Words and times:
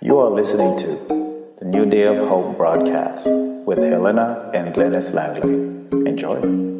You 0.00 0.18
are 0.18 0.30
listening 0.30 0.78
to 0.78 0.86
the 1.58 1.64
New 1.64 1.86
Day 1.86 2.04
of 2.04 2.28
Hope 2.28 2.56
broadcast 2.56 3.26
with 3.66 3.78
Helena 3.78 4.50
and 4.54 4.74
Glennis 4.74 5.12
Langley. 5.12 6.08
Enjoy. 6.08 6.75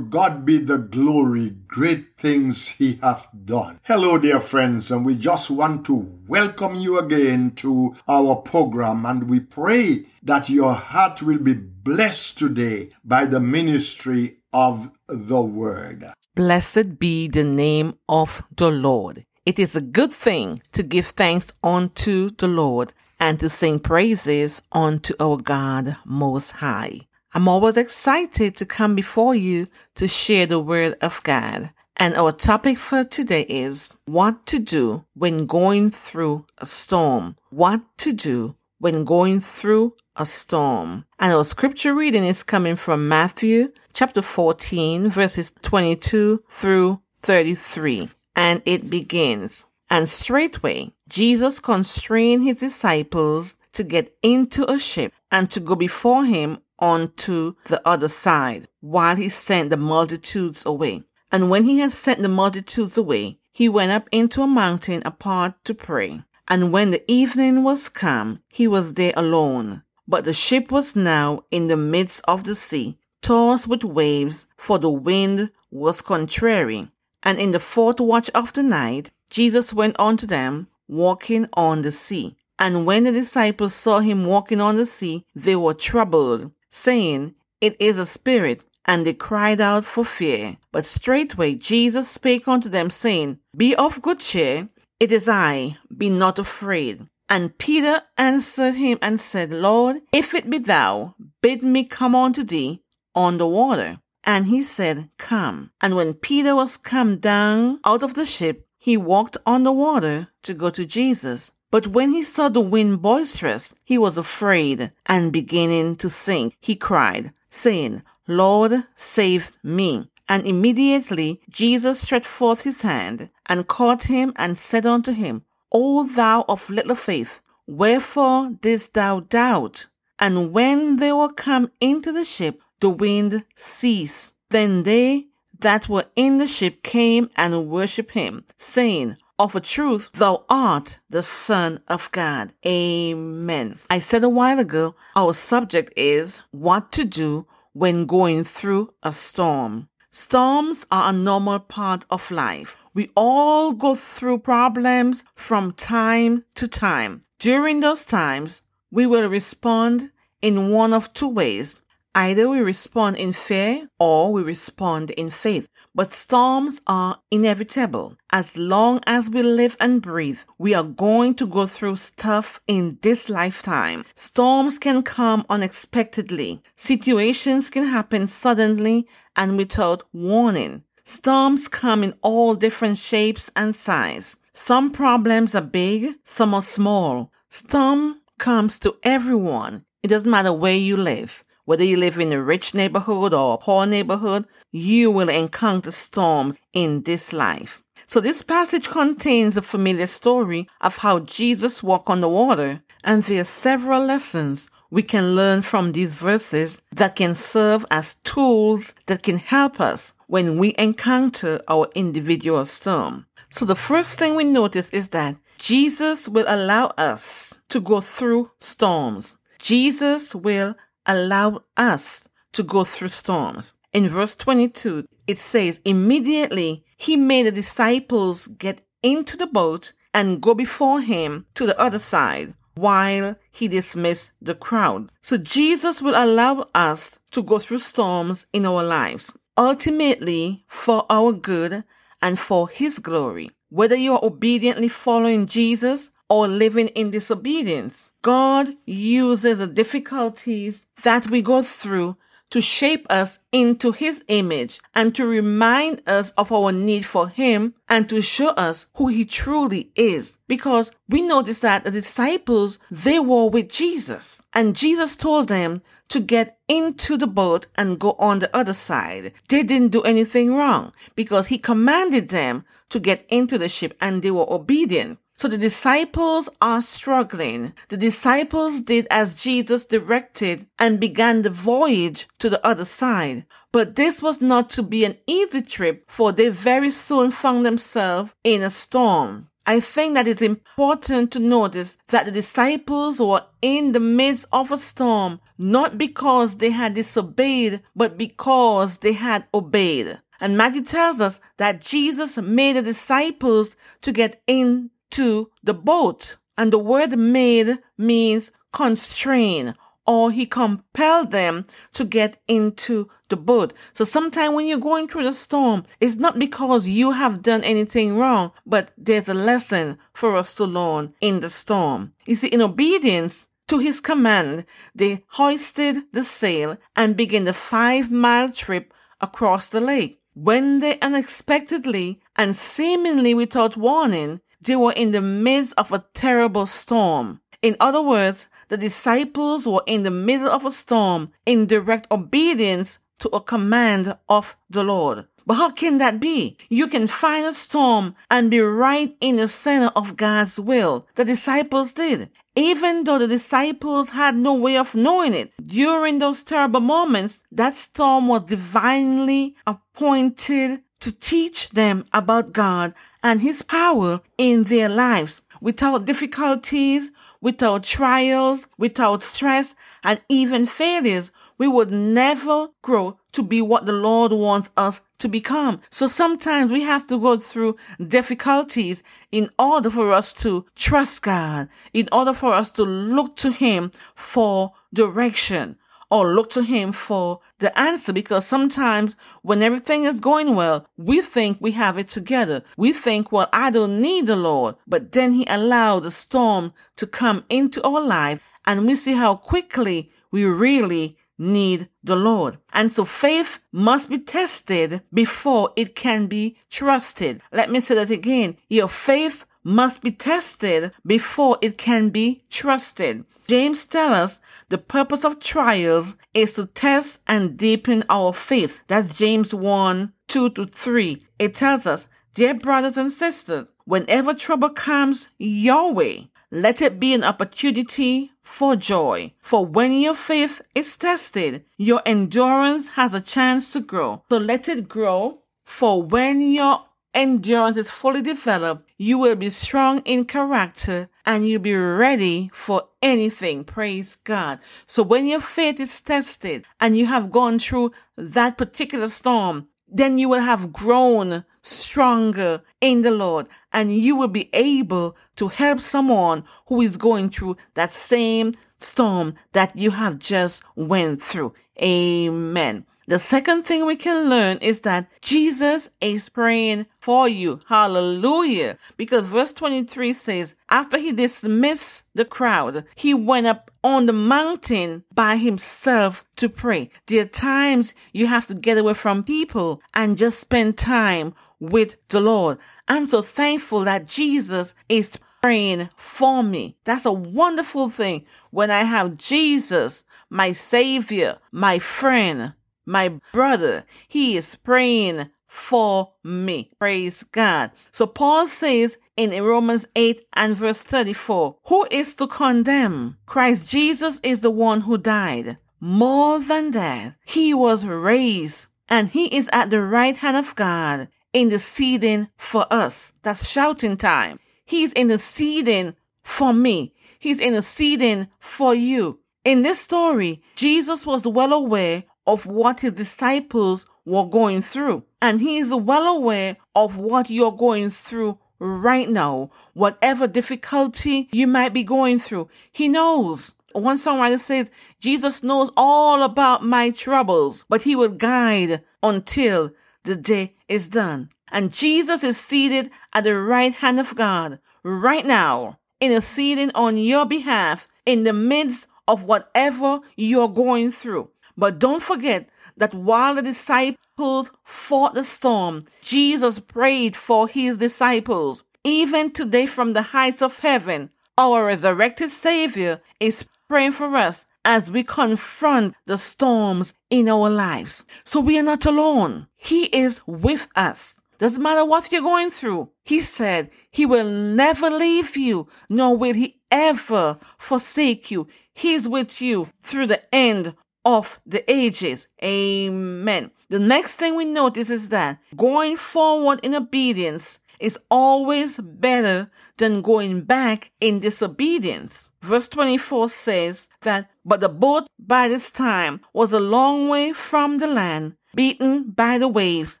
God 0.10 0.46
be 0.46 0.58
the 0.58 0.78
glory, 0.78 1.50
great 1.66 2.16
things 2.16 2.68
He 2.68 2.94
hath 3.02 3.28
done. 3.44 3.80
Hello, 3.82 4.16
dear 4.16 4.40
friends, 4.40 4.90
and 4.90 5.04
we 5.04 5.16
just 5.16 5.50
want 5.50 5.84
to 5.86 6.18
welcome 6.26 6.76
you 6.76 6.98
again 6.98 7.52
to 7.56 7.94
our 8.08 8.36
program, 8.36 9.04
and 9.04 9.28
we 9.28 9.40
pray 9.40 10.06
that 10.22 10.48
your 10.48 10.72
heart 10.72 11.20
will 11.20 11.38
be 11.38 11.54
blessed 11.54 12.38
today 12.38 12.90
by 13.04 13.26
the 13.26 13.40
ministry 13.40 14.38
of 14.52 14.90
the 15.08 15.42
Word. 15.42 16.06
Blessed 16.34 16.98
be 16.98 17.28
the 17.28 17.44
name 17.44 17.94
of 18.08 18.42
the 18.56 18.70
Lord. 18.70 19.24
It 19.44 19.58
is 19.58 19.76
a 19.76 19.80
good 19.80 20.12
thing 20.12 20.62
to 20.72 20.82
give 20.82 21.08
thanks 21.08 21.52
unto 21.62 22.30
the 22.30 22.48
Lord 22.48 22.92
and 23.20 23.38
to 23.40 23.48
sing 23.48 23.80
praises 23.80 24.62
unto 24.72 25.14
our 25.20 25.36
God 25.36 25.96
Most 26.04 26.52
High. 26.52 27.00
I'm 27.34 27.46
always 27.46 27.76
excited 27.76 28.56
to 28.56 28.64
come 28.64 28.94
before 28.94 29.34
you 29.34 29.68
to 29.96 30.08
share 30.08 30.46
the 30.46 30.60
Word 30.60 30.96
of 31.02 31.22
God. 31.24 31.70
And 31.96 32.14
our 32.14 32.32
topic 32.32 32.78
for 32.78 33.04
today 33.04 33.42
is 33.42 33.92
what 34.06 34.46
to 34.46 34.58
do 34.58 35.04
when 35.14 35.46
going 35.46 35.90
through 35.90 36.46
a 36.56 36.64
storm. 36.64 37.36
What 37.50 37.82
to 37.98 38.12
do 38.12 38.56
when 38.78 39.04
going 39.04 39.40
through 39.40 39.94
a 40.16 40.24
storm. 40.24 41.04
And 41.18 41.32
our 41.32 41.44
scripture 41.44 41.94
reading 41.94 42.24
is 42.24 42.42
coming 42.42 42.76
from 42.76 43.08
Matthew 43.08 43.72
chapter 43.92 44.22
14 44.22 45.10
verses 45.10 45.52
22 45.62 46.44
through 46.48 47.00
33. 47.22 48.08
And 48.36 48.62
it 48.64 48.88
begins, 48.88 49.64
and 49.90 50.08
straightway 50.08 50.92
Jesus 51.08 51.60
constrained 51.60 52.44
his 52.44 52.60
disciples 52.60 53.54
to 53.72 53.84
get 53.84 54.16
into 54.22 54.70
a 54.70 54.78
ship 54.78 55.12
and 55.30 55.50
to 55.50 55.60
go 55.60 55.74
before 55.74 56.24
him 56.24 56.58
onto 56.78 57.54
the 57.64 57.80
other 57.86 58.08
side 58.08 58.68
while 58.80 59.16
he 59.16 59.28
sent 59.28 59.70
the 59.70 59.76
multitudes 59.76 60.64
away. 60.64 61.04
And 61.30 61.50
when 61.50 61.64
he 61.64 61.78
had 61.80 61.92
sent 61.92 62.22
the 62.22 62.28
multitudes 62.28 62.96
away, 62.96 63.38
he 63.52 63.68
went 63.68 63.92
up 63.92 64.08
into 64.12 64.42
a 64.42 64.46
mountain 64.46 65.02
apart 65.04 65.54
to 65.64 65.74
pray. 65.74 66.22
And 66.46 66.72
when 66.72 66.90
the 66.90 67.02
evening 67.10 67.62
was 67.62 67.88
come, 67.88 68.40
he 68.48 68.66
was 68.66 68.94
there 68.94 69.12
alone. 69.16 69.82
But 70.06 70.24
the 70.24 70.32
ship 70.32 70.72
was 70.72 70.96
now 70.96 71.44
in 71.50 71.66
the 71.66 71.76
midst 71.76 72.22
of 72.26 72.44
the 72.44 72.54
sea, 72.54 72.98
tossed 73.20 73.68
with 73.68 73.84
waves, 73.84 74.46
for 74.56 74.78
the 74.78 74.88
wind 74.88 75.50
was 75.70 76.00
contrary. 76.00 76.88
And 77.22 77.38
in 77.38 77.50
the 77.50 77.60
fourth 77.60 78.00
watch 78.00 78.30
of 78.30 78.54
the 78.54 78.62
night, 78.62 79.10
Jesus 79.28 79.74
went 79.74 79.98
unto 79.98 80.26
them, 80.26 80.68
walking 80.86 81.48
on 81.52 81.82
the 81.82 81.92
sea. 81.92 82.36
And 82.58 82.86
when 82.86 83.04
the 83.04 83.12
disciples 83.12 83.74
saw 83.74 84.00
him 84.00 84.24
walking 84.24 84.60
on 84.60 84.76
the 84.76 84.86
sea, 84.86 85.24
they 85.34 85.56
were 85.56 85.74
troubled, 85.74 86.50
saying, 86.70 87.34
It 87.60 87.76
is 87.80 87.98
a 87.98 88.06
spirit. 88.06 88.64
And 88.84 89.06
they 89.06 89.12
cried 89.12 89.60
out 89.60 89.84
for 89.84 90.04
fear. 90.04 90.56
But 90.72 90.86
straightway 90.86 91.54
Jesus 91.54 92.08
spake 92.08 92.48
unto 92.48 92.70
them, 92.70 92.88
saying, 92.88 93.38
Be 93.54 93.76
of 93.76 94.00
good 94.00 94.20
cheer, 94.20 94.70
it 94.98 95.12
is 95.12 95.28
I, 95.28 95.76
be 95.94 96.08
not 96.08 96.38
afraid. 96.38 97.06
And 97.28 97.56
Peter 97.58 98.02
answered 98.16 98.74
him 98.74 98.98
and 99.02 99.20
said, 99.20 99.52
Lord, 99.52 99.98
if 100.12 100.34
it 100.34 100.48
be 100.48 100.58
thou, 100.58 101.14
bid 101.42 101.62
me 101.62 101.84
come 101.84 102.14
unto 102.14 102.42
thee 102.42 102.82
on 103.14 103.36
the 103.36 103.46
water. 103.46 103.98
And 104.24 104.46
he 104.46 104.62
said, 104.62 105.10
Come. 105.18 105.70
And 105.80 105.94
when 105.94 106.14
Peter 106.14 106.56
was 106.56 106.76
come 106.76 107.18
down 107.18 107.80
out 107.84 108.02
of 108.02 108.14
the 108.14 108.24
ship, 108.24 108.66
he 108.80 108.96
walked 108.96 109.36
on 109.44 109.64
the 109.64 109.72
water 109.72 110.28
to 110.44 110.54
go 110.54 110.70
to 110.70 110.86
Jesus. 110.86 111.52
But 111.70 111.88
when 111.88 112.12
he 112.12 112.24
saw 112.24 112.48
the 112.48 112.60
wind 112.60 113.02
boisterous, 113.02 113.74
he 113.84 113.98
was 113.98 114.16
afraid, 114.16 114.90
and 115.06 115.32
beginning 115.32 115.96
to 115.96 116.08
sink, 116.08 116.56
he 116.60 116.74
cried, 116.74 117.32
saying, 117.50 118.02
Lord, 118.26 118.84
save 118.96 119.52
me. 119.62 120.10
And 120.30 120.46
immediately 120.46 121.40
Jesus 121.50 122.00
stretched 122.00 122.26
forth 122.26 122.62
his 122.62 122.82
hand, 122.82 123.30
and 123.46 123.68
caught 123.68 124.04
him, 124.04 124.32
and 124.36 124.58
said 124.58 124.86
unto 124.86 125.12
him, 125.12 125.42
O 125.70 126.04
thou 126.04 126.44
of 126.48 126.70
little 126.70 126.94
faith, 126.94 127.40
wherefore 127.66 128.50
didst 128.60 128.94
thou 128.94 129.20
doubt? 129.20 129.88
And 130.18 130.52
when 130.52 130.96
they 130.96 131.12
were 131.12 131.32
come 131.32 131.70
into 131.80 132.12
the 132.12 132.24
ship, 132.24 132.60
the 132.80 132.90
wind 132.90 133.44
ceased. 133.54 134.32
Then 134.50 134.82
they 134.84 135.26
that 135.60 135.88
were 135.88 136.06
in 136.16 136.38
the 136.38 136.46
ship 136.46 136.82
came 136.82 137.28
and 137.36 137.68
worshipped 137.68 138.12
him, 138.12 138.44
saying, 138.56 139.16
of 139.38 139.54
a 139.54 139.60
truth, 139.60 140.10
thou 140.12 140.44
art 140.48 140.98
the 141.08 141.22
Son 141.22 141.80
of 141.88 142.10
God. 142.12 142.52
Amen. 142.66 143.78
I 143.88 143.98
said 143.98 144.24
a 144.24 144.28
while 144.28 144.58
ago, 144.58 144.94
our 145.14 145.34
subject 145.34 145.92
is 145.96 146.42
what 146.50 146.92
to 146.92 147.04
do 147.04 147.46
when 147.72 148.06
going 148.06 148.44
through 148.44 148.92
a 149.02 149.12
storm. 149.12 149.88
Storms 150.10 150.84
are 150.90 151.10
a 151.10 151.12
normal 151.12 151.60
part 151.60 152.04
of 152.10 152.30
life. 152.30 152.76
We 152.92 153.10
all 153.14 153.72
go 153.72 153.94
through 153.94 154.38
problems 154.38 155.22
from 155.36 155.72
time 155.72 156.44
to 156.56 156.66
time. 156.66 157.20
During 157.38 157.80
those 157.80 158.04
times, 158.04 158.62
we 158.90 159.06
will 159.06 159.28
respond 159.28 160.10
in 160.42 160.70
one 160.70 160.92
of 160.92 161.12
two 161.12 161.28
ways. 161.28 161.76
Either 162.14 162.48
we 162.48 162.58
respond 162.58 163.16
in 163.16 163.32
fear 163.32 163.88
or 164.00 164.32
we 164.32 164.42
respond 164.42 165.10
in 165.12 165.30
faith. 165.30 165.68
But 165.98 166.12
storms 166.12 166.80
are 166.86 167.18
inevitable. 167.28 168.16
As 168.30 168.56
long 168.56 169.00
as 169.04 169.28
we 169.28 169.42
live 169.42 169.76
and 169.80 170.00
breathe, 170.00 170.38
we 170.56 170.72
are 170.72 170.84
going 170.84 171.34
to 171.34 171.44
go 171.44 171.66
through 171.66 171.96
stuff 171.96 172.60
in 172.68 172.98
this 173.02 173.28
lifetime. 173.28 174.04
Storms 174.14 174.78
can 174.78 175.02
come 175.02 175.44
unexpectedly. 175.50 176.62
Situations 176.76 177.68
can 177.68 177.86
happen 177.86 178.28
suddenly 178.28 179.08
and 179.34 179.56
without 179.56 180.04
warning. 180.12 180.84
Storms 181.02 181.66
come 181.66 182.04
in 182.04 182.14
all 182.22 182.54
different 182.54 182.96
shapes 182.96 183.50
and 183.56 183.74
size. 183.74 184.36
Some 184.52 184.92
problems 184.92 185.56
are 185.56 185.62
big, 185.62 186.14
some 186.22 186.54
are 186.54 186.62
small. 186.62 187.32
Storm 187.50 188.20
comes 188.38 188.78
to 188.78 188.94
everyone. 189.02 189.84
It 190.04 190.08
doesn't 190.08 190.30
matter 190.30 190.52
where 190.52 190.76
you 190.76 190.96
live. 190.96 191.42
Whether 191.68 191.84
you 191.84 191.98
live 191.98 192.18
in 192.18 192.32
a 192.32 192.42
rich 192.42 192.72
neighborhood 192.72 193.34
or 193.34 193.52
a 193.52 193.58
poor 193.58 193.84
neighborhood, 193.84 194.46
you 194.72 195.10
will 195.10 195.28
encounter 195.28 195.92
storms 195.92 196.56
in 196.72 197.02
this 197.02 197.30
life. 197.30 197.82
So 198.06 198.20
this 198.20 198.42
passage 198.42 198.88
contains 198.88 199.54
a 199.54 199.60
familiar 199.60 200.06
story 200.06 200.66
of 200.80 200.96
how 200.96 201.18
Jesus 201.18 201.82
walked 201.82 202.08
on 202.08 202.22
the 202.22 202.28
water, 202.30 202.80
and 203.04 203.22
there 203.22 203.42
are 203.42 203.44
several 203.44 204.02
lessons 204.02 204.70
we 204.90 205.02
can 205.02 205.36
learn 205.36 205.60
from 205.60 205.92
these 205.92 206.14
verses 206.14 206.80
that 206.90 207.16
can 207.16 207.34
serve 207.34 207.84
as 207.90 208.14
tools 208.14 208.94
that 209.04 209.22
can 209.22 209.36
help 209.36 209.78
us 209.78 210.14
when 210.26 210.56
we 210.56 210.74
encounter 210.78 211.60
our 211.68 211.88
individual 211.94 212.64
storm. 212.64 213.26
So 213.50 213.66
the 213.66 213.76
first 213.76 214.18
thing 214.18 214.34
we 214.34 214.44
notice 214.44 214.88
is 214.88 215.08
that 215.08 215.36
Jesus 215.58 216.30
will 216.30 216.46
allow 216.48 216.94
us 216.96 217.52
to 217.68 217.78
go 217.78 218.00
through 218.00 218.52
storms. 218.58 219.34
Jesus 219.60 220.34
will 220.34 220.76
allow 221.08 221.62
us 221.76 222.28
to 222.52 222.62
go 222.62 222.84
through 222.84 223.08
storms. 223.08 223.72
In 223.92 224.08
verse 224.08 224.36
22, 224.36 225.08
it 225.26 225.38
says, 225.38 225.80
Immediately 225.84 226.84
he 226.96 227.16
made 227.16 227.46
the 227.46 227.50
disciples 227.50 228.46
get 228.46 228.82
into 229.02 229.36
the 229.36 229.46
boat 229.46 229.92
and 230.12 230.40
go 230.42 230.54
before 230.54 231.00
him 231.00 231.46
to 231.54 231.66
the 231.66 231.80
other 231.80 231.98
side 231.98 232.54
while 232.74 233.36
he 233.50 233.66
dismissed 233.66 234.30
the 234.40 234.54
crowd. 234.54 235.10
So 235.20 235.36
Jesus 235.36 236.00
will 236.00 236.14
allow 236.14 236.68
us 236.74 237.18
to 237.32 237.42
go 237.42 237.58
through 237.58 237.78
storms 237.78 238.46
in 238.52 238.64
our 238.66 238.84
lives, 238.84 239.36
ultimately 239.56 240.64
for 240.68 241.04
our 241.10 241.32
good 241.32 241.84
and 242.22 242.38
for 242.38 242.68
his 242.68 242.98
glory. 242.98 243.50
Whether 243.70 243.96
you 243.96 244.14
are 244.14 244.24
obediently 244.24 244.88
following 244.88 245.46
Jesus 245.46 246.10
or 246.28 246.48
living 246.48 246.88
in 246.88 247.10
disobedience. 247.10 248.10
God 248.22 248.74
uses 248.84 249.58
the 249.58 249.66
difficulties 249.66 250.86
that 251.02 251.30
we 251.30 251.42
go 251.42 251.62
through 251.62 252.16
to 252.50 252.60
shape 252.60 253.06
us 253.10 253.38
into 253.52 253.92
his 253.92 254.24
image 254.28 254.80
and 254.94 255.14
to 255.14 255.26
remind 255.26 256.02
us 256.06 256.30
of 256.32 256.50
our 256.50 256.72
need 256.72 257.04
for 257.04 257.28
him 257.28 257.74
and 257.88 258.08
to 258.08 258.22
show 258.22 258.48
us 258.50 258.86
who 258.94 259.08
he 259.08 259.24
truly 259.24 259.90
is. 259.94 260.38
Because 260.46 260.90
we 261.08 261.20
notice 261.20 261.60
that 261.60 261.84
the 261.84 261.90
disciples, 261.90 262.78
they 262.90 263.18
were 263.18 263.48
with 263.48 263.70
Jesus 263.70 264.40
and 264.54 264.76
Jesus 264.76 265.16
told 265.16 265.48
them 265.48 265.82
to 266.08 266.20
get 266.20 266.58
into 266.68 267.18
the 267.18 267.26
boat 267.26 267.66
and 267.76 267.98
go 267.98 268.12
on 268.12 268.38
the 268.38 268.54
other 268.56 268.72
side. 268.72 269.32
They 269.48 269.62
didn't 269.62 269.92
do 269.92 270.02
anything 270.02 270.54
wrong 270.54 270.92
because 271.14 271.48
he 271.48 271.58
commanded 271.58 272.30
them 272.30 272.64
to 272.88 272.98
get 272.98 273.26
into 273.28 273.58
the 273.58 273.68
ship 273.68 273.94
and 274.00 274.22
they 274.22 274.30
were 274.30 274.50
obedient. 274.50 275.18
So 275.38 275.46
the 275.46 275.56
disciples 275.56 276.48
are 276.60 276.82
struggling. 276.82 277.72
The 277.90 277.96
disciples 277.96 278.80
did 278.80 279.06
as 279.08 279.40
Jesus 279.40 279.84
directed 279.84 280.66
and 280.80 280.98
began 280.98 281.42
the 281.42 281.50
voyage 281.50 282.26
to 282.40 282.50
the 282.50 282.64
other 282.66 282.84
side. 282.84 283.46
But 283.70 283.94
this 283.94 284.20
was 284.20 284.40
not 284.40 284.68
to 284.70 284.82
be 284.82 285.04
an 285.04 285.16
easy 285.28 285.62
trip, 285.62 286.10
for 286.10 286.32
they 286.32 286.48
very 286.48 286.90
soon 286.90 287.30
found 287.30 287.64
themselves 287.64 288.34
in 288.42 288.62
a 288.62 288.70
storm. 288.70 289.48
I 289.64 289.78
think 289.78 290.14
that 290.14 290.26
it's 290.26 290.42
important 290.42 291.30
to 291.32 291.38
notice 291.38 291.98
that 292.08 292.24
the 292.24 292.32
disciples 292.32 293.20
were 293.20 293.44
in 293.62 293.92
the 293.92 294.00
midst 294.00 294.46
of 294.52 294.72
a 294.72 294.78
storm, 294.78 295.40
not 295.56 295.98
because 295.98 296.56
they 296.56 296.70
had 296.70 296.94
disobeyed, 296.94 297.82
but 297.94 298.18
because 298.18 298.98
they 298.98 299.12
had 299.12 299.46
obeyed. 299.54 300.18
And 300.40 300.56
Matthew 300.56 300.82
tells 300.82 301.20
us 301.20 301.40
that 301.58 301.80
Jesus 301.80 302.38
made 302.38 302.74
the 302.74 302.82
disciples 302.82 303.76
to 304.00 304.10
get 304.10 304.42
in 304.48 304.90
to 305.18 305.50
the 305.64 305.74
boat. 305.74 306.36
And 306.56 306.72
the 306.72 306.78
word 306.78 307.18
made 307.18 307.78
means 307.96 308.52
constrain 308.72 309.74
or 310.06 310.30
he 310.30 310.46
compelled 310.46 311.32
them 311.32 311.64
to 311.92 312.04
get 312.04 312.40
into 312.48 313.10
the 313.28 313.36
boat. 313.36 313.74
So 313.92 314.04
sometimes 314.04 314.54
when 314.54 314.66
you're 314.66 314.78
going 314.78 315.06
through 315.06 315.24
the 315.24 315.34
storm, 315.34 315.84
it's 316.00 316.16
not 316.16 316.38
because 316.38 316.88
you 316.88 317.10
have 317.12 317.42
done 317.42 317.62
anything 317.62 318.16
wrong, 318.16 318.52
but 318.64 318.90
there's 318.96 319.28
a 319.28 319.34
lesson 319.34 319.98
for 320.14 320.34
us 320.34 320.54
to 320.54 320.64
learn 320.64 321.14
in 321.20 321.40
the 321.40 321.50
storm. 321.50 322.14
You 322.24 322.36
see, 322.36 322.48
in 322.48 322.62
obedience 322.62 323.46
to 323.66 323.80
his 323.80 324.00
command, 324.00 324.64
they 324.94 325.24
hoisted 325.32 326.04
the 326.12 326.24
sail 326.24 326.78
and 326.96 327.16
began 327.16 327.44
the 327.44 327.52
five 327.52 328.10
mile 328.10 328.50
trip 328.50 328.94
across 329.20 329.68
the 329.68 329.80
lake. 329.80 330.22
When 330.32 330.78
they 330.78 330.98
unexpectedly 331.00 332.20
and 332.36 332.56
seemingly 332.56 333.34
without 333.34 333.76
warning 333.76 334.40
they 334.60 334.76
were 334.76 334.92
in 334.92 335.12
the 335.12 335.20
midst 335.20 335.74
of 335.76 335.92
a 335.92 336.04
terrible 336.14 336.66
storm. 336.66 337.40
In 337.62 337.76
other 337.80 338.02
words, 338.02 338.48
the 338.68 338.76
disciples 338.76 339.66
were 339.66 339.82
in 339.86 340.02
the 340.02 340.10
middle 340.10 340.48
of 340.48 340.64
a 340.64 340.70
storm 340.70 341.32
in 341.46 341.66
direct 341.66 342.06
obedience 342.10 342.98
to 343.20 343.28
a 343.30 343.40
command 343.40 344.16
of 344.28 344.56
the 344.70 344.84
Lord. 344.84 345.26
But 345.46 345.54
how 345.54 345.70
can 345.70 345.96
that 345.98 346.20
be? 346.20 346.58
You 346.68 346.88
can 346.88 347.06
find 347.06 347.46
a 347.46 347.54
storm 347.54 348.14
and 348.30 348.50
be 348.50 348.60
right 348.60 349.16
in 349.20 349.36
the 349.36 349.48
center 349.48 349.90
of 349.96 350.16
God's 350.16 350.60
will. 350.60 351.06
The 351.14 351.24
disciples 351.24 351.94
did. 351.94 352.28
Even 352.54 353.04
though 353.04 353.18
the 353.18 353.26
disciples 353.26 354.10
had 354.10 354.36
no 354.36 354.52
way 354.52 354.76
of 354.76 354.94
knowing 354.94 355.32
it, 355.32 355.52
during 355.62 356.18
those 356.18 356.42
terrible 356.42 356.80
moments, 356.80 357.40
that 357.50 357.76
storm 357.76 358.28
was 358.28 358.42
divinely 358.42 359.56
appointed 359.66 360.82
to 361.00 361.12
teach 361.12 361.70
them 361.70 362.04
about 362.12 362.52
God 362.52 362.92
and 363.22 363.40
His 363.40 363.62
power 363.62 364.20
in 364.36 364.64
their 364.64 364.88
lives. 364.88 365.42
Without 365.60 366.04
difficulties, 366.04 367.10
without 367.40 367.82
trials, 367.82 368.66
without 368.78 369.22
stress, 369.22 369.74
and 370.04 370.20
even 370.28 370.66
failures, 370.66 371.30
we 371.58 371.66
would 371.66 371.90
never 371.90 372.68
grow 372.82 373.18
to 373.32 373.42
be 373.42 373.60
what 373.60 373.86
the 373.86 373.92
Lord 373.92 374.32
wants 374.32 374.70
us 374.76 375.00
to 375.18 375.28
become. 375.28 375.80
So 375.90 376.06
sometimes 376.06 376.70
we 376.70 376.82
have 376.82 377.06
to 377.08 377.18
go 377.18 377.36
through 377.38 377.76
difficulties 378.06 379.02
in 379.32 379.50
order 379.58 379.90
for 379.90 380.12
us 380.12 380.32
to 380.34 380.64
trust 380.76 381.22
God, 381.22 381.68
in 381.92 382.08
order 382.12 382.32
for 382.32 382.54
us 382.54 382.70
to 382.72 382.84
look 382.84 383.34
to 383.36 383.50
Him 383.50 383.90
for 384.14 384.74
direction 384.94 385.76
or 386.10 386.34
look 386.34 386.50
to 386.50 386.62
him 386.62 386.92
for 386.92 387.40
the 387.58 387.76
answer 387.78 388.12
because 388.12 388.46
sometimes 388.46 389.16
when 389.42 389.62
everything 389.62 390.04
is 390.04 390.20
going 390.20 390.54
well, 390.54 390.86
we 390.96 391.20
think 391.20 391.58
we 391.60 391.72
have 391.72 391.98
it 391.98 392.08
together. 392.08 392.62
We 392.76 392.92
think, 392.92 393.30
well, 393.30 393.48
I 393.52 393.70
don't 393.70 394.00
need 394.00 394.26
the 394.26 394.36
Lord. 394.36 394.76
But 394.86 395.12
then 395.12 395.32
he 395.32 395.44
allowed 395.48 396.00
the 396.00 396.10
storm 396.10 396.72
to 396.96 397.06
come 397.06 397.44
into 397.48 397.82
our 397.86 398.00
life 398.00 398.40
and 398.66 398.86
we 398.86 398.94
see 398.94 399.14
how 399.14 399.36
quickly 399.36 400.10
we 400.30 400.44
really 400.44 401.16
need 401.38 401.88
the 402.02 402.16
Lord. 402.16 402.58
And 402.72 402.92
so 402.92 403.04
faith 403.04 403.58
must 403.72 404.10
be 404.10 404.18
tested 404.18 405.02
before 405.12 405.72
it 405.76 405.94
can 405.94 406.26
be 406.26 406.56
trusted. 406.70 407.40
Let 407.52 407.70
me 407.70 407.80
say 407.80 407.94
that 407.94 408.10
again. 408.10 408.56
Your 408.68 408.88
faith 408.88 409.46
must 409.62 410.02
be 410.02 410.10
tested 410.10 410.92
before 411.06 411.58
it 411.62 411.78
can 411.78 412.10
be 412.10 412.44
trusted. 412.50 413.24
James 413.48 413.86
tells 413.86 414.12
us 414.12 414.40
the 414.68 414.76
purpose 414.76 415.24
of 415.24 415.40
trials 415.40 416.16
is 416.34 416.52
to 416.52 416.66
test 416.66 417.22
and 417.26 417.56
deepen 417.56 418.04
our 418.10 418.34
faith. 418.34 418.80
That's 418.88 419.16
James 419.16 419.54
1, 419.54 420.12
2 420.28 420.50
to 420.50 420.66
3. 420.66 421.22
It 421.38 421.54
tells 421.54 421.86
us, 421.86 422.06
Dear 422.34 422.54
brothers 422.54 422.98
and 422.98 423.10
sisters, 423.10 423.66
whenever 423.86 424.34
trouble 424.34 424.68
comes 424.68 425.30
your 425.38 425.94
way, 425.94 426.30
let 426.50 426.82
it 426.82 427.00
be 427.00 427.14
an 427.14 427.24
opportunity 427.24 428.32
for 428.42 428.76
joy. 428.76 429.32
For 429.40 429.64
when 429.64 429.92
your 429.92 430.14
faith 430.14 430.60
is 430.74 430.94
tested, 430.98 431.64
your 431.78 432.02
endurance 432.04 432.88
has 432.88 433.14
a 433.14 433.20
chance 433.20 433.72
to 433.72 433.80
grow. 433.80 434.24
So 434.28 434.36
let 434.36 434.68
it 434.68 434.90
grow. 434.90 435.38
For 435.64 436.02
when 436.02 436.42
your 436.42 436.84
endurance 437.14 437.78
is 437.78 437.90
fully 437.90 438.22
developed, 438.22 438.87
you 438.98 439.16
will 439.16 439.36
be 439.36 439.48
strong 439.48 440.00
in 440.00 440.24
character 440.24 441.08
and 441.24 441.48
you'll 441.48 441.62
be 441.62 441.74
ready 441.74 442.50
for 442.52 442.88
anything. 443.00 443.62
Praise 443.62 444.16
God. 444.16 444.58
So 444.86 445.04
when 445.04 445.26
your 445.26 445.40
faith 445.40 445.78
is 445.78 446.00
tested 446.00 446.64
and 446.80 446.96
you 446.96 447.06
have 447.06 447.30
gone 447.30 447.60
through 447.60 447.92
that 448.16 448.58
particular 448.58 449.06
storm, 449.06 449.68
then 449.86 450.18
you 450.18 450.28
will 450.28 450.40
have 450.40 450.72
grown 450.72 451.44
stronger 451.62 452.62
in 452.80 453.02
the 453.02 453.12
Lord 453.12 453.46
and 453.72 453.96
you 453.96 454.16
will 454.16 454.28
be 454.28 454.50
able 454.52 455.16
to 455.36 455.48
help 455.48 455.78
someone 455.78 456.42
who 456.66 456.80
is 456.80 456.96
going 456.96 457.30
through 457.30 457.56
that 457.74 457.94
same 457.94 458.52
storm 458.80 459.34
that 459.52 459.76
you 459.76 459.92
have 459.92 460.18
just 460.18 460.64
went 460.74 461.22
through. 461.22 461.54
Amen. 461.80 462.84
The 463.08 463.18
second 463.18 463.62
thing 463.62 463.86
we 463.86 463.96
can 463.96 464.28
learn 464.28 464.58
is 464.58 464.82
that 464.82 465.08
Jesus 465.22 465.88
is 465.98 466.28
praying 466.28 466.84
for 467.00 467.26
you. 467.26 467.58
Hallelujah. 467.66 468.76
Because 468.98 469.24
verse 469.24 469.54
23 469.54 470.12
says, 470.12 470.54
after 470.68 470.98
he 470.98 471.12
dismissed 471.12 472.02
the 472.14 472.26
crowd, 472.26 472.84
he 472.94 473.14
went 473.14 473.46
up 473.46 473.70
on 473.82 474.04
the 474.04 474.12
mountain 474.12 475.04
by 475.14 475.38
himself 475.38 476.26
to 476.36 476.50
pray. 476.50 476.90
There 477.06 477.22
are 477.22 477.24
times 477.24 477.94
you 478.12 478.26
have 478.26 478.46
to 478.48 478.54
get 478.54 478.76
away 478.76 478.92
from 478.92 479.24
people 479.24 479.80
and 479.94 480.18
just 480.18 480.38
spend 480.38 480.76
time 480.76 481.34
with 481.58 481.96
the 482.08 482.20
Lord. 482.20 482.58
I'm 482.88 483.08
so 483.08 483.22
thankful 483.22 483.84
that 483.84 484.06
Jesus 484.06 484.74
is 484.90 485.18
praying 485.40 485.88
for 485.96 486.42
me. 486.42 486.76
That's 486.84 487.06
a 487.06 487.12
wonderful 487.12 487.88
thing 487.88 488.26
when 488.50 488.70
I 488.70 488.82
have 488.82 489.16
Jesus, 489.16 490.04
my 490.28 490.52
savior, 490.52 491.38
my 491.52 491.78
friend, 491.78 492.52
my 492.88 493.20
brother. 493.32 493.84
He 494.08 494.36
is 494.36 494.56
praying 494.56 495.30
for 495.46 496.12
me. 496.24 496.70
Praise 496.78 497.22
God. 497.22 497.70
So 497.92 498.06
Paul 498.06 498.48
says 498.48 498.96
in 499.16 499.30
Romans 499.42 499.86
8 499.94 500.24
and 500.34 500.56
verse 500.56 500.84
34, 500.84 501.56
who 501.66 501.86
is 501.90 502.14
to 502.16 502.26
condemn? 502.26 503.18
Christ 503.26 503.70
Jesus 503.70 504.20
is 504.22 504.40
the 504.40 504.50
one 504.50 504.82
who 504.82 504.98
died. 504.98 505.58
More 505.80 506.40
than 506.40 506.72
that, 506.72 507.14
he 507.24 507.54
was 507.54 507.86
raised 507.86 508.66
and 508.88 509.08
he 509.08 509.34
is 509.36 509.48
at 509.52 509.70
the 509.70 509.82
right 509.82 510.16
hand 510.16 510.36
of 510.36 510.54
God 510.56 511.08
interceding 511.32 512.28
for 512.36 512.66
us. 512.70 513.12
That's 513.22 513.48
shouting 513.48 513.96
time. 513.96 514.40
He's 514.64 514.92
interceding 514.94 515.94
for 516.22 516.52
me. 516.52 516.94
He's 517.18 517.40
interceding 517.40 518.28
for 518.40 518.74
you. 518.74 519.20
In 519.44 519.62
this 519.62 519.80
story, 519.80 520.42
Jesus 520.56 521.06
was 521.06 521.26
well 521.26 521.52
aware 521.52 522.04
of 522.28 522.44
what 522.44 522.80
his 522.80 522.92
disciples 522.92 523.86
were 524.04 524.26
going 524.26 524.60
through. 524.60 525.02
And 525.20 525.40
he 525.40 525.56
is 525.56 525.74
well 525.74 526.06
aware 526.06 526.58
of 526.76 526.98
what 526.98 527.30
you're 527.30 527.50
going 527.50 527.88
through 527.90 528.38
right 528.58 529.08
now. 529.08 529.50
Whatever 529.72 530.26
difficulty 530.26 531.28
you 531.32 531.46
might 531.46 531.72
be 531.72 531.82
going 531.82 532.18
through, 532.18 532.48
he 532.70 532.86
knows. 532.86 533.52
One 533.72 533.96
songwriter 533.96 534.38
says, 534.38 534.70
Jesus 535.00 535.42
knows 535.42 535.70
all 535.74 536.22
about 536.22 536.62
my 536.62 536.90
troubles, 536.90 537.64
but 537.68 537.82
he 537.82 537.96
will 537.96 538.08
guide 538.10 538.82
until 539.02 539.72
the 540.04 540.16
day 540.16 540.54
is 540.68 540.88
done. 540.88 541.30
And 541.50 541.72
Jesus 541.72 542.22
is 542.22 542.36
seated 542.36 542.90
at 543.14 543.24
the 543.24 543.36
right 543.36 543.72
hand 543.72 543.98
of 543.98 544.14
God 544.14 544.58
right 544.82 545.24
now, 545.24 545.78
in 545.98 546.10
a 546.10 546.16
interceding 546.16 546.72
on 546.74 546.98
your 546.98 547.24
behalf 547.24 547.88
in 548.04 548.24
the 548.24 548.32
midst 548.34 548.86
of 549.06 549.24
whatever 549.24 550.00
you're 550.16 550.48
going 550.48 550.90
through. 550.90 551.30
But 551.58 551.80
don't 551.80 552.02
forget 552.02 552.48
that 552.76 552.94
while 552.94 553.34
the 553.34 553.42
disciples 553.42 554.50
fought 554.64 555.14
the 555.14 555.24
storm, 555.24 555.86
Jesus 556.00 556.60
prayed 556.60 557.16
for 557.16 557.48
his 557.48 557.78
disciples. 557.78 558.62
Even 558.84 559.32
today 559.32 559.66
from 559.66 559.92
the 559.92 560.02
heights 560.02 560.40
of 560.40 560.60
heaven, 560.60 561.10
our 561.36 561.66
resurrected 561.66 562.30
Savior 562.30 563.02
is 563.18 563.44
praying 563.68 563.92
for 563.92 564.14
us 564.16 564.44
as 564.64 564.90
we 564.90 565.02
confront 565.02 565.94
the 566.06 566.16
storms 566.16 566.94
in 567.10 567.28
our 567.28 567.50
lives. 567.50 568.04
So 568.22 568.38
we 568.38 568.56
are 568.58 568.62
not 568.62 568.86
alone. 568.86 569.48
He 569.56 569.86
is 569.86 570.22
with 570.26 570.68
us. 570.76 571.16
Doesn't 571.38 571.62
matter 571.62 571.84
what 571.84 572.10
you're 572.12 572.22
going 572.22 572.50
through. 572.50 572.90
He 573.04 573.20
said 573.20 573.70
he 573.90 574.06
will 574.06 574.28
never 574.28 574.90
leave 574.90 575.36
you, 575.36 575.68
nor 575.88 576.16
will 576.16 576.34
he 576.34 576.60
ever 576.70 577.38
forsake 577.58 578.30
you. 578.30 578.46
He's 578.72 579.08
with 579.08 579.40
you 579.40 579.70
through 579.80 580.06
the 580.06 580.22
end 580.34 580.74
of 581.08 581.40
the 581.46 581.64
ages. 581.72 582.28
Amen. 582.44 583.50
The 583.70 583.78
next 583.78 584.16
thing 584.16 584.36
we 584.36 584.44
notice 584.44 584.90
is 584.90 585.08
that 585.08 585.38
going 585.56 585.96
forward 585.96 586.60
in 586.62 586.74
obedience 586.74 587.60
is 587.80 587.98
always 588.10 588.76
better 588.76 589.50
than 589.78 590.02
going 590.02 590.42
back 590.42 590.90
in 591.00 591.20
disobedience. 591.20 592.28
Verse 592.42 592.68
24 592.68 593.30
says 593.30 593.88
that, 594.02 594.28
but 594.44 594.60
the 594.60 594.68
boat 594.68 595.06
by 595.18 595.48
this 595.48 595.70
time 595.70 596.20
was 596.34 596.52
a 596.52 596.60
long 596.60 597.08
way 597.08 597.32
from 597.32 597.78
the 597.78 597.86
land, 597.86 598.36
beaten 598.54 599.10
by 599.10 599.38
the 599.38 599.48
waves, 599.48 600.00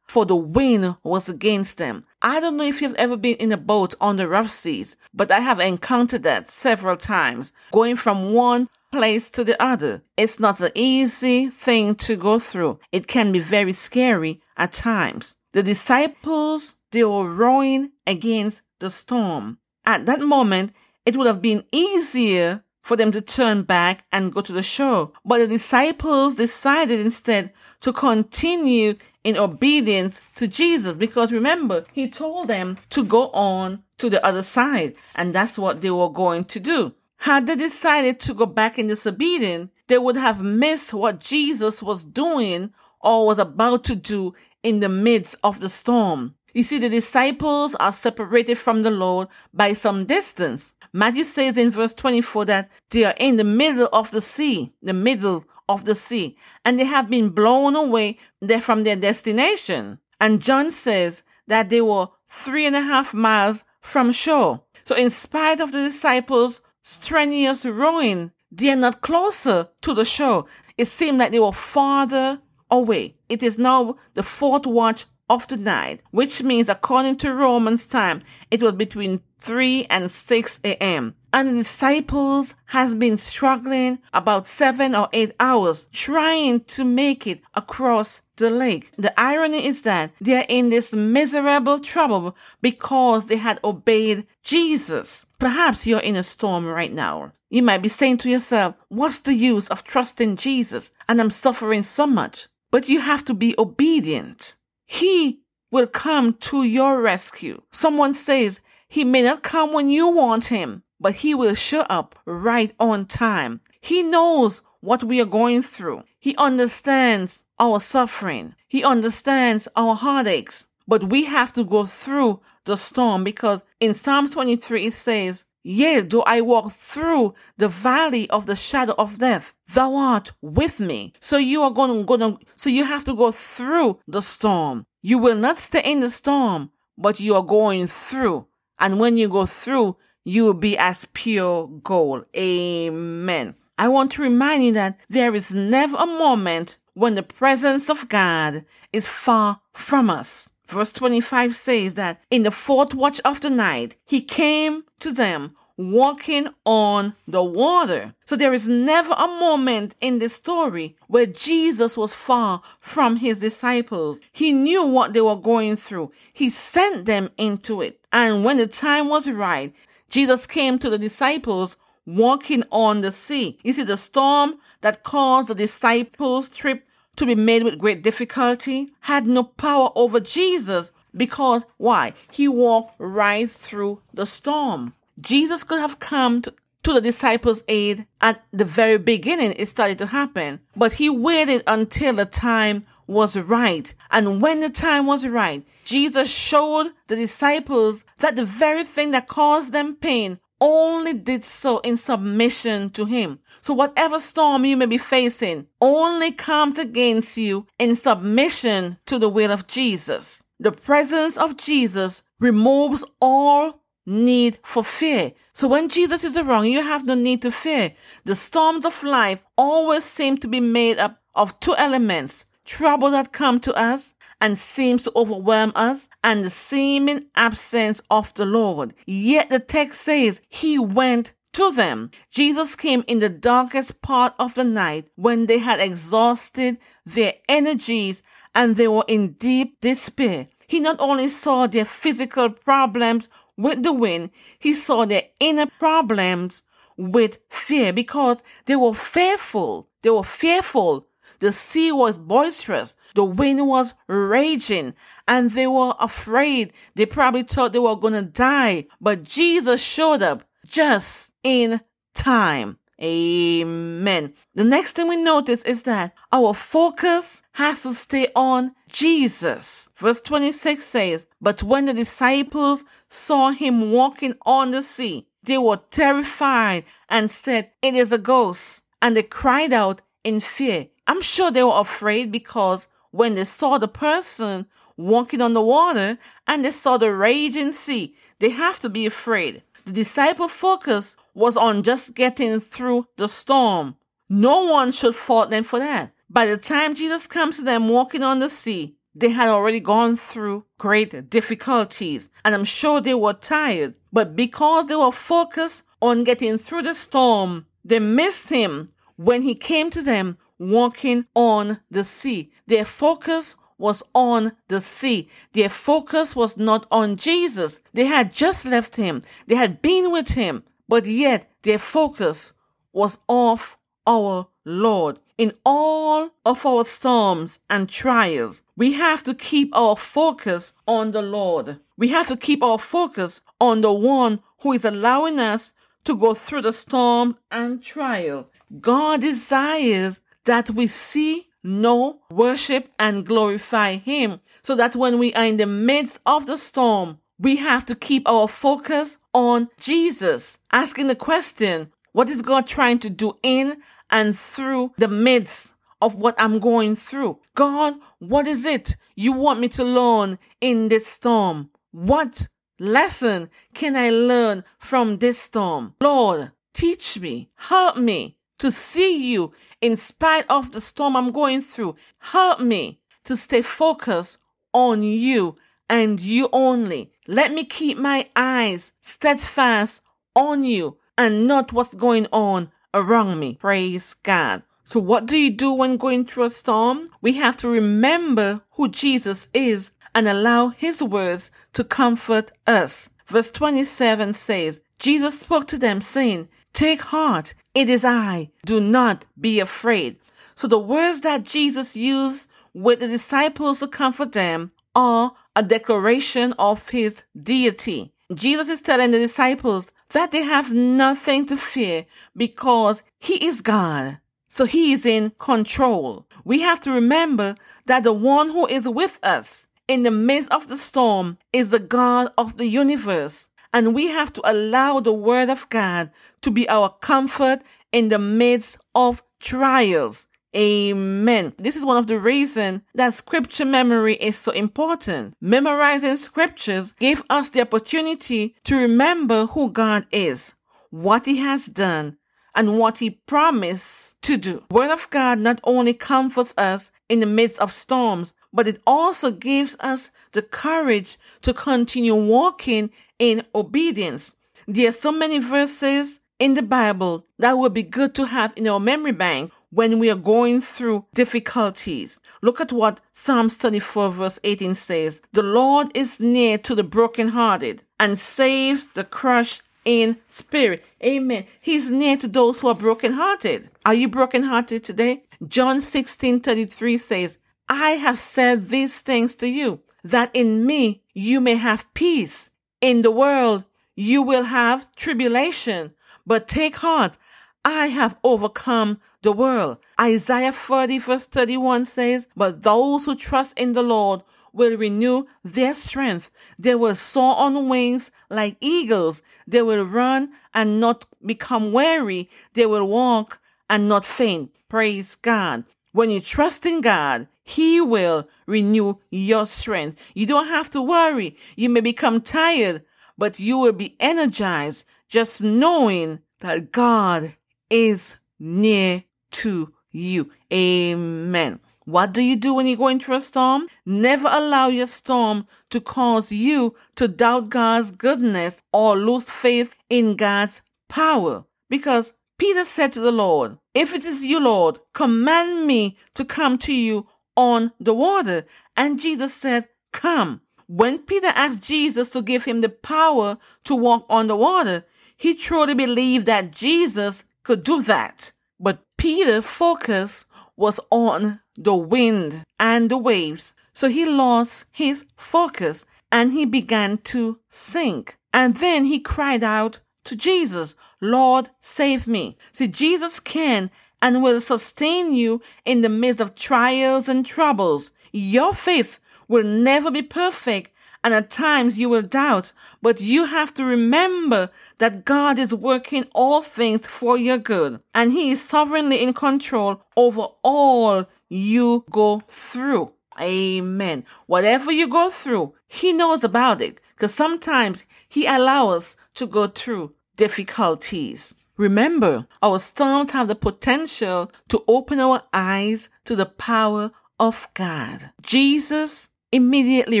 for 0.06 0.24
the 0.24 0.36
wind 0.36 0.96
was 1.02 1.28
against 1.28 1.76
them. 1.76 2.04
I 2.22 2.40
don't 2.40 2.56
know 2.56 2.64
if 2.64 2.80
you've 2.80 2.94
ever 2.94 3.18
been 3.18 3.36
in 3.36 3.52
a 3.52 3.58
boat 3.58 3.94
on 4.00 4.16
the 4.16 4.26
rough 4.26 4.48
seas, 4.48 4.96
but 5.12 5.30
I 5.30 5.40
have 5.40 5.60
encountered 5.60 6.22
that 6.22 6.50
several 6.50 6.96
times, 6.96 7.52
going 7.72 7.96
from 7.96 8.32
one 8.32 8.68
place 8.94 9.28
to 9.28 9.42
the 9.42 9.60
other. 9.60 10.02
It's 10.16 10.38
not 10.38 10.60
an 10.60 10.70
easy 10.76 11.48
thing 11.48 11.96
to 12.06 12.14
go 12.14 12.38
through. 12.38 12.78
It 12.92 13.08
can 13.08 13.32
be 13.32 13.40
very 13.40 13.72
scary 13.72 14.40
at 14.56 14.72
times. 14.72 15.34
The 15.52 15.64
disciples, 15.64 16.74
they 16.92 17.02
were 17.02 17.28
rowing 17.28 17.90
against 18.06 18.62
the 18.78 18.92
storm. 18.92 19.58
At 19.84 20.06
that 20.06 20.20
moment, 20.20 20.74
it 21.04 21.16
would 21.16 21.26
have 21.26 21.42
been 21.42 21.64
easier 21.72 22.62
for 22.82 22.96
them 22.96 23.10
to 23.12 23.20
turn 23.20 23.62
back 23.62 24.04
and 24.12 24.32
go 24.32 24.42
to 24.42 24.52
the 24.52 24.62
shore. 24.62 25.10
But 25.24 25.38
the 25.38 25.48
disciples 25.48 26.36
decided 26.36 27.00
instead 27.00 27.52
to 27.80 27.92
continue 27.92 28.94
in 29.24 29.36
obedience 29.36 30.20
to 30.36 30.46
Jesus 30.46 30.94
because 30.96 31.32
remember, 31.32 31.84
he 31.92 32.08
told 32.08 32.46
them 32.46 32.78
to 32.90 33.04
go 33.04 33.30
on 33.30 33.82
to 33.98 34.08
the 34.08 34.24
other 34.24 34.44
side 34.44 34.94
and 35.16 35.34
that's 35.34 35.58
what 35.58 35.80
they 35.80 35.90
were 35.90 36.10
going 36.10 36.44
to 36.44 36.60
do. 36.60 36.94
Had 37.24 37.46
they 37.46 37.56
decided 37.56 38.20
to 38.20 38.34
go 38.34 38.44
back 38.44 38.78
in 38.78 38.88
disobedience, 38.88 39.70
they 39.86 39.96
would 39.96 40.18
have 40.18 40.42
missed 40.42 40.92
what 40.92 41.20
Jesus 41.20 41.82
was 41.82 42.04
doing 42.04 42.70
or 43.00 43.24
was 43.26 43.38
about 43.38 43.82
to 43.84 43.96
do 43.96 44.34
in 44.62 44.80
the 44.80 44.90
midst 44.90 45.34
of 45.42 45.60
the 45.60 45.70
storm. 45.70 46.34
You 46.52 46.62
see, 46.62 46.78
the 46.78 46.90
disciples 46.90 47.74
are 47.76 47.94
separated 47.94 48.58
from 48.58 48.82
the 48.82 48.90
Lord 48.90 49.28
by 49.54 49.72
some 49.72 50.04
distance. 50.04 50.74
Matthew 50.92 51.24
says 51.24 51.56
in 51.56 51.70
verse 51.70 51.94
24 51.94 52.44
that 52.44 52.70
they 52.90 53.04
are 53.04 53.14
in 53.18 53.38
the 53.38 53.42
middle 53.42 53.88
of 53.90 54.10
the 54.10 54.20
sea, 54.20 54.74
the 54.82 54.92
middle 54.92 55.46
of 55.66 55.86
the 55.86 55.94
sea, 55.94 56.36
and 56.62 56.78
they 56.78 56.84
have 56.84 57.08
been 57.08 57.30
blown 57.30 57.74
away 57.74 58.18
there 58.42 58.60
from 58.60 58.84
their 58.84 58.96
destination. 58.96 59.98
And 60.20 60.42
John 60.42 60.72
says 60.72 61.22
that 61.46 61.70
they 61.70 61.80
were 61.80 62.08
three 62.28 62.66
and 62.66 62.76
a 62.76 62.82
half 62.82 63.14
miles 63.14 63.64
from 63.80 64.12
shore. 64.12 64.64
So 64.84 64.94
in 64.94 65.08
spite 65.08 65.62
of 65.62 65.72
the 65.72 65.84
disciples' 65.84 66.60
strenuous 66.84 67.66
rowing, 67.66 68.30
they 68.52 68.70
are 68.70 68.76
not 68.76 69.00
closer 69.00 69.68
to 69.82 69.94
the 69.94 70.04
shore. 70.04 70.46
It 70.78 70.86
seemed 70.86 71.18
like 71.18 71.32
they 71.32 71.40
were 71.40 71.52
farther 71.52 72.40
away. 72.70 73.16
It 73.28 73.42
is 73.42 73.58
now 73.58 73.96
the 74.14 74.22
fourth 74.22 74.66
watch 74.66 75.06
of 75.28 75.48
the 75.48 75.56
night, 75.56 76.00
which 76.10 76.42
means 76.42 76.68
according 76.68 77.16
to 77.16 77.34
Romans 77.34 77.86
time, 77.86 78.22
it 78.50 78.62
was 78.62 78.74
between 78.74 79.20
3 79.38 79.86
and 79.90 80.10
6 80.10 80.60
a.m. 80.64 81.14
And 81.32 81.48
the 81.48 81.52
disciples 81.54 82.54
has 82.66 82.94
been 82.94 83.18
struggling 83.18 83.98
about 84.12 84.46
seven 84.46 84.94
or 84.94 85.08
eight 85.12 85.32
hours 85.40 85.86
trying 85.92 86.60
to 86.60 86.84
make 86.84 87.26
it 87.26 87.40
across 87.54 88.20
the 88.36 88.50
lake. 88.50 88.92
The 88.96 89.18
irony 89.20 89.66
is 89.66 89.82
that 89.82 90.12
they 90.20 90.36
are 90.36 90.46
in 90.48 90.68
this 90.68 90.92
miserable 90.92 91.80
trouble 91.80 92.36
because 92.62 93.26
they 93.26 93.36
had 93.36 93.60
obeyed 93.64 94.26
Jesus. 94.42 95.26
Perhaps 95.44 95.86
you're 95.86 96.00
in 96.00 96.16
a 96.16 96.22
storm 96.22 96.64
right 96.64 96.90
now. 96.90 97.32
You 97.50 97.62
might 97.62 97.82
be 97.82 97.90
saying 97.90 98.16
to 98.18 98.30
yourself, 98.30 98.76
what's 98.88 99.18
the 99.18 99.34
use 99.34 99.68
of 99.68 99.84
trusting 99.84 100.36
Jesus 100.36 100.90
and 101.06 101.20
I'm 101.20 101.28
suffering 101.28 101.82
so 101.82 102.06
much? 102.06 102.48
But 102.70 102.88
you 102.88 103.02
have 103.02 103.24
to 103.26 103.34
be 103.34 103.54
obedient. 103.58 104.54
He 104.86 105.40
will 105.70 105.86
come 105.86 106.32
to 106.48 106.62
your 106.62 107.02
rescue. 107.02 107.60
Someone 107.72 108.14
says 108.14 108.62
he 108.88 109.04
may 109.04 109.22
not 109.22 109.42
come 109.42 109.74
when 109.74 109.90
you 109.90 110.08
want 110.08 110.46
him, 110.46 110.82
but 110.98 111.16
he 111.16 111.34
will 111.34 111.54
show 111.54 111.82
up 111.90 112.18
right 112.24 112.74
on 112.80 113.04
time. 113.04 113.60
He 113.82 114.02
knows 114.02 114.62
what 114.80 115.04
we 115.04 115.20
are 115.20 115.26
going 115.26 115.60
through. 115.60 116.04
He 116.18 116.34
understands 116.36 117.42
our 117.58 117.80
suffering. 117.80 118.54
He 118.66 118.82
understands 118.82 119.68
our 119.76 119.94
heartaches. 119.94 120.64
But 120.86 121.04
we 121.04 121.24
have 121.24 121.52
to 121.54 121.64
go 121.64 121.86
through 121.86 122.40
the 122.64 122.76
storm 122.76 123.24
because 123.24 123.62
in 123.80 123.94
Psalm 123.94 124.28
23 124.28 124.86
it 124.86 124.92
says, 124.92 125.44
Yea, 125.66 126.00
though 126.00 126.22
I 126.26 126.42
walk 126.42 126.72
through 126.72 127.34
the 127.56 127.68
valley 127.68 128.28
of 128.28 128.44
the 128.44 128.54
shadow 128.54 128.94
of 128.98 129.18
death, 129.18 129.54
thou 129.72 129.94
art 129.94 130.32
with 130.42 130.78
me. 130.78 131.14
So 131.20 131.38
you 131.38 131.62
are 131.62 131.70
going 131.70 131.90
to, 131.90 132.04
going 132.04 132.20
to, 132.20 132.38
so 132.54 132.68
you 132.68 132.84
have 132.84 133.04
to 133.04 133.16
go 133.16 133.32
through 133.32 133.98
the 134.06 134.20
storm. 134.20 134.84
You 135.00 135.16
will 135.16 135.38
not 135.38 135.58
stay 135.58 135.80
in 135.82 136.00
the 136.00 136.10
storm, 136.10 136.70
but 136.98 137.18
you 137.18 137.34
are 137.34 137.42
going 137.42 137.86
through. 137.86 138.46
And 138.78 139.00
when 139.00 139.16
you 139.16 139.28
go 139.28 139.46
through, 139.46 139.96
you 140.24 140.44
will 140.44 140.54
be 140.54 140.76
as 140.76 141.06
pure 141.14 141.68
gold. 141.82 142.26
Amen. 142.36 143.54
I 143.78 143.88
want 143.88 144.12
to 144.12 144.22
remind 144.22 144.64
you 144.64 144.72
that 144.74 144.98
there 145.08 145.34
is 145.34 145.52
never 145.52 145.96
a 145.96 146.06
moment 146.06 146.76
when 146.92 147.14
the 147.14 147.22
presence 147.22 147.88
of 147.88 148.08
God 148.08 148.64
is 148.92 149.08
far 149.08 149.60
from 149.72 150.10
us. 150.10 150.48
Verse 150.74 150.92
25 150.92 151.54
says 151.54 151.94
that 151.94 152.20
in 152.32 152.42
the 152.42 152.50
fourth 152.50 152.94
watch 152.94 153.20
of 153.24 153.40
the 153.40 153.48
night, 153.48 153.94
he 154.04 154.20
came 154.20 154.82
to 154.98 155.12
them 155.12 155.54
walking 155.76 156.48
on 156.64 157.14
the 157.28 157.44
water. 157.44 158.12
So 158.26 158.34
there 158.34 158.52
is 158.52 158.66
never 158.66 159.12
a 159.12 159.28
moment 159.28 159.94
in 160.00 160.18
this 160.18 160.34
story 160.34 160.96
where 161.06 161.26
Jesus 161.26 161.96
was 161.96 162.12
far 162.12 162.60
from 162.80 163.18
his 163.18 163.38
disciples. 163.38 164.18
He 164.32 164.50
knew 164.50 164.84
what 164.84 165.12
they 165.12 165.20
were 165.20 165.36
going 165.36 165.76
through. 165.76 166.10
He 166.32 166.50
sent 166.50 167.06
them 167.06 167.30
into 167.38 167.80
it. 167.80 168.00
And 168.12 168.42
when 168.42 168.56
the 168.56 168.66
time 168.66 169.08
was 169.08 169.30
right, 169.30 169.72
Jesus 170.10 170.44
came 170.44 170.80
to 170.80 170.90
the 170.90 170.98
disciples 170.98 171.76
walking 172.04 172.64
on 172.72 173.00
the 173.00 173.12
sea. 173.12 173.58
You 173.62 173.72
see, 173.72 173.84
the 173.84 173.96
storm 173.96 174.56
that 174.80 175.04
caused 175.04 175.48
the 175.48 175.54
disciples' 175.54 176.48
trip 176.48 176.84
to 177.16 177.26
be 177.26 177.34
made 177.34 177.62
with 177.62 177.78
great 177.78 178.02
difficulty 178.02 178.90
had 179.00 179.26
no 179.26 179.44
power 179.44 179.90
over 179.94 180.20
Jesus 180.20 180.90
because 181.16 181.64
why? 181.76 182.12
He 182.30 182.48
walked 182.48 182.94
right 182.98 183.48
through 183.48 184.02
the 184.12 184.26
storm. 184.26 184.94
Jesus 185.20 185.62
could 185.62 185.78
have 185.78 185.98
come 186.00 186.42
to, 186.42 186.52
to 186.82 186.92
the 186.92 187.00
disciples' 187.00 187.62
aid 187.68 188.06
at 188.20 188.42
the 188.52 188.64
very 188.64 188.98
beginning. 188.98 189.54
It 189.56 189.68
started 189.68 189.98
to 189.98 190.06
happen, 190.06 190.60
but 190.76 190.94
he 190.94 191.08
waited 191.08 191.62
until 191.66 192.14
the 192.14 192.24
time 192.24 192.84
was 193.06 193.36
right. 193.36 193.94
And 194.10 194.40
when 194.40 194.60
the 194.60 194.70
time 194.70 195.06
was 195.06 195.26
right, 195.26 195.64
Jesus 195.84 196.30
showed 196.30 196.92
the 197.06 197.16
disciples 197.16 198.04
that 198.18 198.36
the 198.36 198.44
very 198.44 198.84
thing 198.84 199.10
that 199.12 199.28
caused 199.28 199.72
them 199.72 199.94
pain 199.96 200.40
only 200.60 201.14
did 201.14 201.44
so 201.44 201.78
in 201.78 201.96
submission 201.96 202.90
to 202.90 203.04
him. 203.04 203.38
So 203.60 203.74
whatever 203.74 204.20
storm 204.20 204.64
you 204.64 204.76
may 204.76 204.86
be 204.86 204.98
facing 204.98 205.66
only 205.80 206.32
comes 206.32 206.78
against 206.78 207.36
you 207.36 207.66
in 207.78 207.96
submission 207.96 208.98
to 209.06 209.18
the 209.18 209.28
will 209.28 209.50
of 209.50 209.66
Jesus. 209.66 210.42
The 210.60 210.72
presence 210.72 211.36
of 211.36 211.56
Jesus 211.56 212.22
removes 212.40 213.04
all 213.20 213.82
need 214.06 214.58
for 214.62 214.84
fear. 214.84 215.32
So 215.52 215.66
when 215.68 215.88
Jesus 215.88 216.24
is 216.24 216.36
around, 216.36 216.66
you 216.66 216.82
have 216.82 217.06
no 217.06 217.14
need 217.14 217.42
to 217.42 217.50
fear. 217.50 217.94
The 218.24 218.34
storms 218.34 218.84
of 218.84 219.02
life 219.02 219.42
always 219.56 220.04
seem 220.04 220.38
to 220.38 220.48
be 220.48 220.60
made 220.60 220.98
up 220.98 221.20
of 221.34 221.58
two 221.60 221.76
elements. 221.76 222.44
Trouble 222.64 223.10
that 223.10 223.32
come 223.32 223.60
to 223.60 223.74
us 223.74 224.14
and 224.40 224.58
seems 224.58 225.04
to 225.04 225.12
overwhelm 225.16 225.72
us 225.74 226.08
and 226.22 226.44
the 226.44 226.50
seeming 226.50 227.24
absence 227.34 228.02
of 228.10 228.34
the 228.34 228.46
Lord. 228.46 228.94
Yet 229.06 229.50
the 229.50 229.58
text 229.58 230.02
says 230.02 230.40
he 230.48 230.78
went 230.78 231.32
to 231.54 231.72
them. 231.72 232.10
Jesus 232.30 232.74
came 232.76 233.04
in 233.06 233.20
the 233.20 233.28
darkest 233.28 234.02
part 234.02 234.34
of 234.38 234.54
the 234.54 234.64
night 234.64 235.08
when 235.16 235.46
they 235.46 235.58
had 235.58 235.80
exhausted 235.80 236.78
their 237.06 237.34
energies 237.48 238.22
and 238.54 238.76
they 238.76 238.88
were 238.88 239.04
in 239.08 239.32
deep 239.32 239.80
despair. 239.80 240.48
He 240.66 240.80
not 240.80 240.96
only 240.98 241.28
saw 241.28 241.66
their 241.66 241.84
physical 241.84 242.50
problems 242.50 243.28
with 243.56 243.82
the 243.82 243.92
wind, 243.92 244.30
he 244.58 244.74
saw 244.74 245.04
their 245.04 245.24
inner 245.40 245.66
problems 245.78 246.62
with 246.96 247.38
fear 247.50 247.92
because 247.92 248.42
they 248.66 248.76
were 248.76 248.94
fearful. 248.94 249.88
They 250.02 250.10
were 250.10 250.24
fearful. 250.24 251.06
The 251.44 251.52
sea 251.52 251.92
was 251.92 252.16
boisterous. 252.16 252.94
The 253.14 253.22
wind 253.22 253.68
was 253.68 253.92
raging 254.08 254.94
and 255.28 255.50
they 255.50 255.66
were 255.66 255.92
afraid. 256.00 256.72
They 256.94 257.04
probably 257.04 257.42
thought 257.42 257.74
they 257.74 257.78
were 257.78 257.96
going 257.96 258.14
to 258.14 258.22
die, 258.22 258.86
but 258.98 259.24
Jesus 259.24 259.82
showed 259.82 260.22
up 260.22 260.44
just 260.66 261.32
in 261.42 261.82
time. 262.14 262.78
Amen. 262.98 264.32
The 264.54 264.64
next 264.64 264.92
thing 264.92 265.06
we 265.06 265.18
notice 265.18 265.62
is 265.64 265.82
that 265.82 266.14
our 266.32 266.54
focus 266.54 267.42
has 267.52 267.82
to 267.82 267.92
stay 267.92 268.28
on 268.34 268.74
Jesus. 268.88 269.90
Verse 269.96 270.22
26 270.22 270.82
says, 270.82 271.26
But 271.42 271.62
when 271.62 271.84
the 271.84 271.92
disciples 271.92 272.84
saw 273.10 273.50
him 273.50 273.92
walking 273.92 274.32
on 274.46 274.70
the 274.70 274.82
sea, 274.82 275.26
they 275.42 275.58
were 275.58 275.80
terrified 275.90 276.84
and 277.10 277.30
said, 277.30 277.70
It 277.82 277.92
is 277.92 278.12
a 278.12 278.16
ghost. 278.16 278.80
And 279.02 279.14
they 279.14 279.24
cried 279.24 279.74
out 279.74 280.00
in 280.24 280.40
fear. 280.40 280.88
I'm 281.06 281.22
sure 281.22 281.50
they 281.50 281.62
were 281.62 281.80
afraid 281.80 282.32
because 282.32 282.86
when 283.10 283.34
they 283.34 283.44
saw 283.44 283.78
the 283.78 283.88
person 283.88 284.66
walking 284.96 285.40
on 285.40 285.54
the 285.54 285.62
water 285.62 286.18
and 286.46 286.64
they 286.64 286.70
saw 286.70 286.96
the 286.96 287.12
raging 287.12 287.72
sea, 287.72 288.14
they 288.38 288.50
have 288.50 288.80
to 288.80 288.88
be 288.88 289.06
afraid. 289.06 289.62
The 289.84 289.92
disciple 289.92 290.48
focus 290.48 291.16
was 291.34 291.56
on 291.56 291.82
just 291.82 292.14
getting 292.14 292.60
through 292.60 293.06
the 293.16 293.28
storm. 293.28 293.96
No 294.28 294.64
one 294.64 294.92
should 294.92 295.14
fault 295.14 295.50
them 295.50 295.64
for 295.64 295.78
that. 295.78 296.12
By 296.30 296.46
the 296.46 296.56
time 296.56 296.94
Jesus 296.94 297.26
comes 297.26 297.56
to 297.56 297.62
them 297.62 297.88
walking 297.88 298.22
on 298.22 298.38
the 298.38 298.48
sea, 298.48 298.96
they 299.14 299.28
had 299.28 299.48
already 299.48 299.78
gone 299.78 300.16
through 300.16 300.64
great 300.78 301.30
difficulties, 301.30 302.30
and 302.44 302.54
I'm 302.54 302.64
sure 302.64 303.00
they 303.00 303.14
were 303.14 303.34
tired. 303.34 303.94
But 304.12 304.34
because 304.34 304.86
they 304.86 304.96
were 304.96 305.12
focused 305.12 305.84
on 306.02 306.24
getting 306.24 306.58
through 306.58 306.82
the 306.82 306.94
storm, 306.94 307.66
they 307.84 308.00
missed 308.00 308.48
him 308.48 308.88
when 309.16 309.42
he 309.42 309.54
came 309.54 309.90
to 309.90 310.02
them 310.02 310.38
walking 310.70 311.26
on 311.34 311.80
the 311.90 312.04
sea. 312.04 312.52
Their 312.66 312.84
focus 312.84 313.56
was 313.78 314.02
on 314.14 314.52
the 314.68 314.80
sea. 314.80 315.28
Their 315.52 315.68
focus 315.68 316.36
was 316.36 316.56
not 316.56 316.86
on 316.90 317.16
Jesus. 317.16 317.80
They 317.92 318.06
had 318.06 318.32
just 318.32 318.64
left 318.64 318.96
him. 318.96 319.22
They 319.46 319.56
had 319.56 319.82
been 319.82 320.10
with 320.12 320.30
him, 320.30 320.62
but 320.88 321.06
yet 321.06 321.50
their 321.62 321.78
focus 321.78 322.52
was 322.92 323.18
off 323.28 323.76
our 324.06 324.48
Lord. 324.64 325.18
In 325.36 325.52
all 325.66 326.30
of 326.44 326.64
our 326.64 326.84
storms 326.84 327.58
and 327.68 327.88
trials, 327.88 328.62
we 328.76 328.92
have 328.92 329.24
to 329.24 329.34
keep 329.34 329.74
our 329.76 329.96
focus 329.96 330.72
on 330.86 331.10
the 331.10 331.22
Lord. 331.22 331.80
We 331.96 332.08
have 332.08 332.28
to 332.28 332.36
keep 332.36 332.62
our 332.62 332.78
focus 332.78 333.40
on 333.60 333.80
the 333.80 333.92
one 333.92 334.40
who 334.60 334.72
is 334.72 334.84
allowing 334.84 335.40
us 335.40 335.72
to 336.04 336.14
go 336.14 336.34
through 336.34 336.62
the 336.62 336.72
storm 336.72 337.36
and 337.50 337.82
trial. 337.82 338.48
God 338.80 339.22
desires 339.22 340.20
that 340.44 340.70
we 340.70 340.86
see, 340.86 341.48
know, 341.62 342.20
worship, 342.30 342.90
and 342.98 343.26
glorify 343.26 343.96
Him 343.96 344.40
so 344.62 344.74
that 344.76 344.96
when 344.96 345.18
we 345.18 345.32
are 345.34 345.44
in 345.44 345.56
the 345.56 345.66
midst 345.66 346.20
of 346.26 346.46
the 346.46 346.56
storm, 346.56 347.18
we 347.38 347.56
have 347.56 347.84
to 347.86 347.94
keep 347.94 348.28
our 348.28 348.48
focus 348.48 349.18
on 349.32 349.68
Jesus, 349.78 350.58
asking 350.72 351.08
the 351.08 351.16
question, 351.16 351.90
what 352.12 352.28
is 352.28 352.42
God 352.42 352.66
trying 352.66 353.00
to 353.00 353.10
do 353.10 353.36
in 353.42 353.78
and 354.10 354.38
through 354.38 354.92
the 354.98 355.08
midst 355.08 355.70
of 356.00 356.14
what 356.14 356.36
I'm 356.38 356.60
going 356.60 356.94
through? 356.94 357.40
God, 357.54 357.94
what 358.18 358.46
is 358.46 358.64
it 358.64 358.96
you 359.16 359.32
want 359.32 359.60
me 359.60 359.68
to 359.68 359.84
learn 359.84 360.38
in 360.60 360.88
this 360.88 361.06
storm? 361.06 361.70
What 361.90 362.48
lesson 362.78 363.50
can 363.74 363.96
I 363.96 364.10
learn 364.10 364.64
from 364.78 365.18
this 365.18 365.40
storm? 365.40 365.94
Lord, 366.00 366.52
teach 366.72 367.18
me, 367.18 367.50
help 367.56 367.96
me 367.96 368.36
to 368.58 368.70
see 368.70 369.32
you 369.32 369.52
in 369.80 369.96
spite 369.96 370.46
of 370.48 370.72
the 370.72 370.80
storm 370.80 371.16
I'm 371.16 371.32
going 371.32 371.60
through. 371.60 371.96
Help 372.18 372.60
me 372.60 373.00
to 373.24 373.36
stay 373.36 373.62
focused 373.62 374.38
on 374.72 375.02
you 375.02 375.56
and 375.88 376.20
you 376.20 376.48
only. 376.52 377.12
Let 377.26 377.52
me 377.52 377.64
keep 377.64 377.98
my 377.98 378.28
eyes 378.36 378.92
steadfast 379.00 380.02
on 380.34 380.64
you 380.64 380.98
and 381.16 381.46
not 381.46 381.72
what's 381.72 381.94
going 381.94 382.26
on 382.32 382.70
around 382.92 383.38
me. 383.38 383.54
Praise 383.54 384.14
God. 384.14 384.62
So 384.84 385.00
what 385.00 385.26
do 385.26 385.36
you 385.38 385.50
do 385.50 385.72
when 385.72 385.96
going 385.96 386.26
through 386.26 386.44
a 386.44 386.50
storm? 386.50 387.08
We 387.22 387.34
have 387.34 387.56
to 387.58 387.68
remember 387.68 388.60
who 388.72 388.88
Jesus 388.88 389.48
is 389.54 389.92
and 390.14 390.28
allow 390.28 390.68
his 390.68 391.02
words 391.02 391.50
to 391.72 391.84
comfort 391.84 392.52
us. 392.66 393.10
Verse 393.26 393.50
27 393.50 394.34
says, 394.34 394.80
Jesus 394.98 395.40
spoke 395.40 395.66
to 395.68 395.78
them 395.78 396.00
saying, 396.00 396.48
Take 396.74 397.02
heart, 397.02 397.54
it 397.72 397.88
is 397.88 398.04
I. 398.04 398.50
Do 398.66 398.80
not 398.80 399.26
be 399.40 399.60
afraid. 399.60 400.18
So 400.56 400.66
the 400.66 400.78
words 400.78 401.20
that 401.20 401.44
Jesus 401.44 401.96
used 401.96 402.48
with 402.74 402.98
the 402.98 403.06
disciples 403.06 403.78
to 403.78 403.86
comfort 403.86 404.32
them 404.32 404.70
are 404.96 405.32
a 405.54 405.62
declaration 405.62 406.52
of 406.58 406.88
his 406.88 407.22
deity. 407.40 408.12
Jesus 408.34 408.68
is 408.68 408.82
telling 408.82 409.12
the 409.12 409.18
disciples 409.18 409.92
that 410.10 410.32
they 410.32 410.42
have 410.42 410.74
nothing 410.74 411.46
to 411.46 411.56
fear 411.56 412.06
because 412.36 413.04
he 413.20 413.44
is 413.46 413.62
God. 413.62 414.18
So 414.48 414.64
he 414.64 414.92
is 414.92 415.06
in 415.06 415.30
control. 415.38 416.26
We 416.44 416.60
have 416.60 416.80
to 416.80 416.92
remember 416.92 417.54
that 417.86 418.02
the 418.02 418.12
one 418.12 418.50
who 418.50 418.66
is 418.66 418.88
with 418.88 419.20
us 419.22 419.68
in 419.86 420.02
the 420.02 420.10
midst 420.10 420.50
of 420.50 420.66
the 420.66 420.76
storm 420.76 421.38
is 421.52 421.70
the 421.70 421.78
God 421.78 422.32
of 422.36 422.56
the 422.56 422.66
universe. 422.66 423.46
And 423.74 423.92
we 423.92 424.06
have 424.06 424.32
to 424.34 424.40
allow 424.48 425.00
the 425.00 425.12
word 425.12 425.50
of 425.50 425.68
God 425.68 426.10
to 426.42 426.52
be 426.52 426.68
our 426.68 426.90
comfort 427.00 427.60
in 427.90 428.06
the 428.06 428.20
midst 428.20 428.78
of 428.94 429.20
trials. 429.40 430.28
Amen. 430.56 431.52
This 431.58 431.74
is 431.74 431.84
one 431.84 431.96
of 431.96 432.06
the 432.06 432.20
reasons 432.20 432.82
that 432.94 433.14
scripture 433.14 433.64
memory 433.64 434.14
is 434.14 434.38
so 434.38 434.52
important. 434.52 435.34
Memorizing 435.40 436.16
scriptures 436.16 436.92
give 436.92 437.24
us 437.28 437.50
the 437.50 437.62
opportunity 437.62 438.54
to 438.62 438.76
remember 438.76 439.46
who 439.46 439.68
God 439.68 440.06
is, 440.12 440.54
what 440.90 441.26
he 441.26 441.38
has 441.38 441.66
done, 441.66 442.16
and 442.54 442.78
what 442.78 442.98
he 442.98 443.10
promised 443.10 444.22
to 444.22 444.36
do. 444.36 444.62
Word 444.70 444.92
of 444.92 445.10
God 445.10 445.40
not 445.40 445.58
only 445.64 445.94
comforts 445.94 446.54
us 446.56 446.92
in 447.08 447.18
the 447.18 447.26
midst 447.26 447.58
of 447.58 447.72
storms, 447.72 448.34
but 448.52 448.68
it 448.68 448.80
also 448.86 449.32
gives 449.32 449.76
us 449.80 450.10
the 450.30 450.42
courage 450.42 451.18
to 451.42 451.52
continue 451.52 452.14
walking 452.14 452.90
in 453.18 453.44
obedience. 453.54 454.32
There 454.66 454.88
are 454.88 454.92
so 454.92 455.12
many 455.12 455.38
verses 455.38 456.20
in 456.38 456.54
the 456.54 456.62
Bible 456.62 457.26
that 457.38 457.58
would 457.58 457.74
be 457.74 457.82
good 457.82 458.14
to 458.16 458.26
have 458.26 458.52
in 458.56 458.68
our 458.68 458.80
memory 458.80 459.12
bank 459.12 459.52
when 459.70 459.98
we 459.98 460.10
are 460.10 460.16
going 460.16 460.60
through 460.60 461.04
difficulties. 461.14 462.18
Look 462.42 462.60
at 462.60 462.72
what 462.72 463.00
Psalms 463.12 463.56
34 463.56 464.10
verse 464.10 464.38
18 464.44 464.74
says. 464.74 465.20
The 465.32 465.42
Lord 465.42 465.90
is 465.94 466.20
near 466.20 466.58
to 466.58 466.74
the 466.74 466.84
brokenhearted 466.84 467.82
and 467.98 468.18
saves 468.18 468.86
the 468.86 469.04
crushed 469.04 469.62
in 469.84 470.16
spirit. 470.28 470.84
Amen. 471.02 471.46
He's 471.60 471.90
near 471.90 472.16
to 472.18 472.28
those 472.28 472.60
who 472.60 472.68
are 472.68 472.74
brokenhearted. 472.74 473.70
Are 473.84 473.94
you 473.94 474.08
brokenhearted 474.08 474.84
today? 474.84 475.24
John 475.46 475.80
16 475.80 476.40
33 476.40 476.98
says, 476.98 477.38
I 477.68 477.92
have 477.92 478.18
said 478.18 478.68
these 478.68 479.00
things 479.00 479.34
to 479.36 479.48
you 479.48 479.80
that 480.02 480.30
in 480.34 480.66
me 480.66 481.02
you 481.14 481.40
may 481.40 481.56
have 481.56 481.92
peace. 481.94 482.50
In 482.84 483.00
the 483.00 483.10
world 483.10 483.64
you 483.96 484.20
will 484.20 484.42
have 484.42 484.94
tribulation, 484.94 485.94
but 486.26 486.46
take 486.46 486.76
heart. 486.76 487.16
I 487.64 487.86
have 487.86 488.20
overcome 488.22 489.00
the 489.22 489.32
world. 489.32 489.78
Isaiah 489.98 490.52
40 490.52 490.98
verse 490.98 491.26
31 491.26 491.86
says, 491.86 492.26
But 492.36 492.60
those 492.60 493.06
who 493.06 493.14
trust 493.16 493.58
in 493.58 493.72
the 493.72 493.82
Lord 493.82 494.20
will 494.52 494.76
renew 494.76 495.24
their 495.42 495.72
strength. 495.72 496.30
They 496.58 496.74
will 496.74 496.94
soar 496.94 497.34
on 497.36 497.70
wings 497.70 498.10
like 498.28 498.58
eagles. 498.60 499.22
They 499.46 499.62
will 499.62 499.84
run 499.84 500.32
and 500.52 500.78
not 500.78 501.06
become 501.24 501.72
weary. 501.72 502.28
They 502.52 502.66
will 502.66 502.86
walk 502.86 503.40
and 503.70 503.88
not 503.88 504.04
faint. 504.04 504.50
Praise 504.68 505.14
God. 505.14 505.64
When 505.92 506.10
you 506.10 506.20
trust 506.20 506.66
in 506.66 506.82
God, 506.82 507.28
He 507.44 507.80
will 507.80 508.28
renew 508.46 508.96
your 509.10 509.46
strength. 509.46 510.00
You 510.14 510.26
don't 510.26 510.48
have 510.48 510.70
to 510.70 510.82
worry. 510.82 511.36
You 511.56 511.68
may 511.68 511.80
become 511.80 512.20
tired, 512.20 512.84
but 513.18 513.38
you 513.38 513.58
will 513.58 513.72
be 513.72 513.96
energized 514.00 514.84
just 515.08 515.42
knowing 515.42 516.20
that 516.40 516.72
God 516.72 517.34
is 517.70 518.16
near 518.38 519.04
to 519.30 519.72
you. 519.90 520.30
Amen. 520.52 521.60
What 521.84 522.12
do 522.12 522.22
you 522.22 522.36
do 522.36 522.54
when 522.54 522.66
you're 522.66 522.78
going 522.78 522.98
through 522.98 523.16
a 523.16 523.20
storm? 523.20 523.66
Never 523.84 524.28
allow 524.30 524.68
your 524.68 524.86
storm 524.86 525.46
to 525.68 525.80
cause 525.80 526.32
you 526.32 526.74
to 526.96 527.08
doubt 527.08 527.50
God's 527.50 527.90
goodness 527.90 528.62
or 528.72 528.96
lose 528.96 529.28
faith 529.28 529.76
in 529.90 530.16
God's 530.16 530.62
power. 530.88 531.44
Because 531.68 532.14
Peter 532.38 532.64
said 532.64 532.92
to 532.92 533.00
the 533.00 533.12
Lord, 533.12 533.58
If 533.74 533.94
it 533.94 534.04
is 534.04 534.24
you, 534.24 534.40
Lord, 534.40 534.78
command 534.94 535.66
me 535.66 535.98
to 536.14 536.24
come 536.24 536.56
to 536.58 536.72
you 536.72 537.06
on 537.36 537.72
the 537.80 537.94
water. 537.94 538.46
And 538.76 539.00
Jesus 539.00 539.34
said, 539.34 539.68
Come. 539.92 540.40
When 540.66 540.98
Peter 540.98 541.28
asked 541.28 541.62
Jesus 541.62 542.10
to 542.10 542.22
give 542.22 542.44
him 542.44 542.60
the 542.60 542.68
power 542.70 543.38
to 543.64 543.74
walk 543.74 544.06
on 544.08 544.28
the 544.28 544.36
water, 544.36 544.84
he 545.16 545.34
truly 545.34 545.74
believed 545.74 546.26
that 546.26 546.52
Jesus 546.52 547.24
could 547.42 547.62
do 547.62 547.82
that. 547.82 548.32
But 548.58 548.82
Peter's 548.96 549.44
focus 549.44 550.24
was 550.56 550.80
on 550.90 551.40
the 551.56 551.74
wind 551.74 552.44
and 552.58 552.90
the 552.90 552.98
waves. 552.98 553.52
So 553.72 553.88
he 553.88 554.06
lost 554.06 554.64
his 554.70 555.04
focus 555.16 555.84
and 556.10 556.32
he 556.32 556.44
began 556.44 556.98
to 556.98 557.38
sink. 557.50 558.16
And 558.32 558.56
then 558.56 558.84
he 558.86 559.00
cried 559.00 559.44
out 559.44 559.80
to 560.04 560.16
Jesus, 560.16 560.74
Lord, 561.00 561.50
save 561.60 562.06
me. 562.06 562.36
See, 562.52 562.68
Jesus 562.68 563.20
can 563.20 563.70
and 564.04 564.22
will 564.22 564.38
sustain 564.38 565.14
you 565.14 565.40
in 565.64 565.80
the 565.80 565.88
midst 565.88 566.20
of 566.20 566.34
trials 566.34 567.08
and 567.08 567.24
troubles. 567.24 567.90
Your 568.12 568.52
faith 568.52 568.98
will 569.28 569.44
never 569.44 569.90
be 569.90 570.02
perfect, 570.02 570.72
and 571.02 571.14
at 571.14 571.30
times 571.30 571.78
you 571.78 571.88
will 571.88 572.02
doubt, 572.02 572.52
but 572.82 573.00
you 573.00 573.24
have 573.24 573.54
to 573.54 573.64
remember 573.64 574.50
that 574.76 575.06
God 575.06 575.38
is 575.38 575.54
working 575.54 576.04
all 576.12 576.42
things 576.42 576.86
for 576.86 577.16
your 577.16 577.38
good, 577.38 577.80
and 577.94 578.12
He 578.12 578.30
is 578.30 578.46
sovereignly 578.46 579.02
in 579.02 579.14
control 579.14 579.82
over 579.96 580.26
all 580.42 581.06
you 581.30 581.86
go 581.90 582.22
through. 582.28 582.92
Amen. 583.18 584.04
Whatever 584.26 584.70
you 584.70 584.86
go 584.86 585.08
through, 585.08 585.54
He 585.66 585.94
knows 585.94 586.22
about 586.22 586.60
it 586.60 586.78
because 586.94 587.14
sometimes 587.14 587.86
He 588.06 588.26
allows 588.26 588.76
us 588.76 588.96
to 589.14 589.26
go 589.26 589.46
through 589.46 589.94
difficulties. 590.18 591.32
Remember, 591.56 592.26
our 592.42 592.58
storms 592.58 593.12
have 593.12 593.28
the 593.28 593.34
potential 593.34 594.30
to 594.48 594.64
open 594.66 594.98
our 594.98 595.22
eyes 595.32 595.88
to 596.04 596.16
the 596.16 596.26
power 596.26 596.90
of 597.20 597.46
God. 597.54 598.10
Jesus 598.22 599.08
immediately 599.30 600.00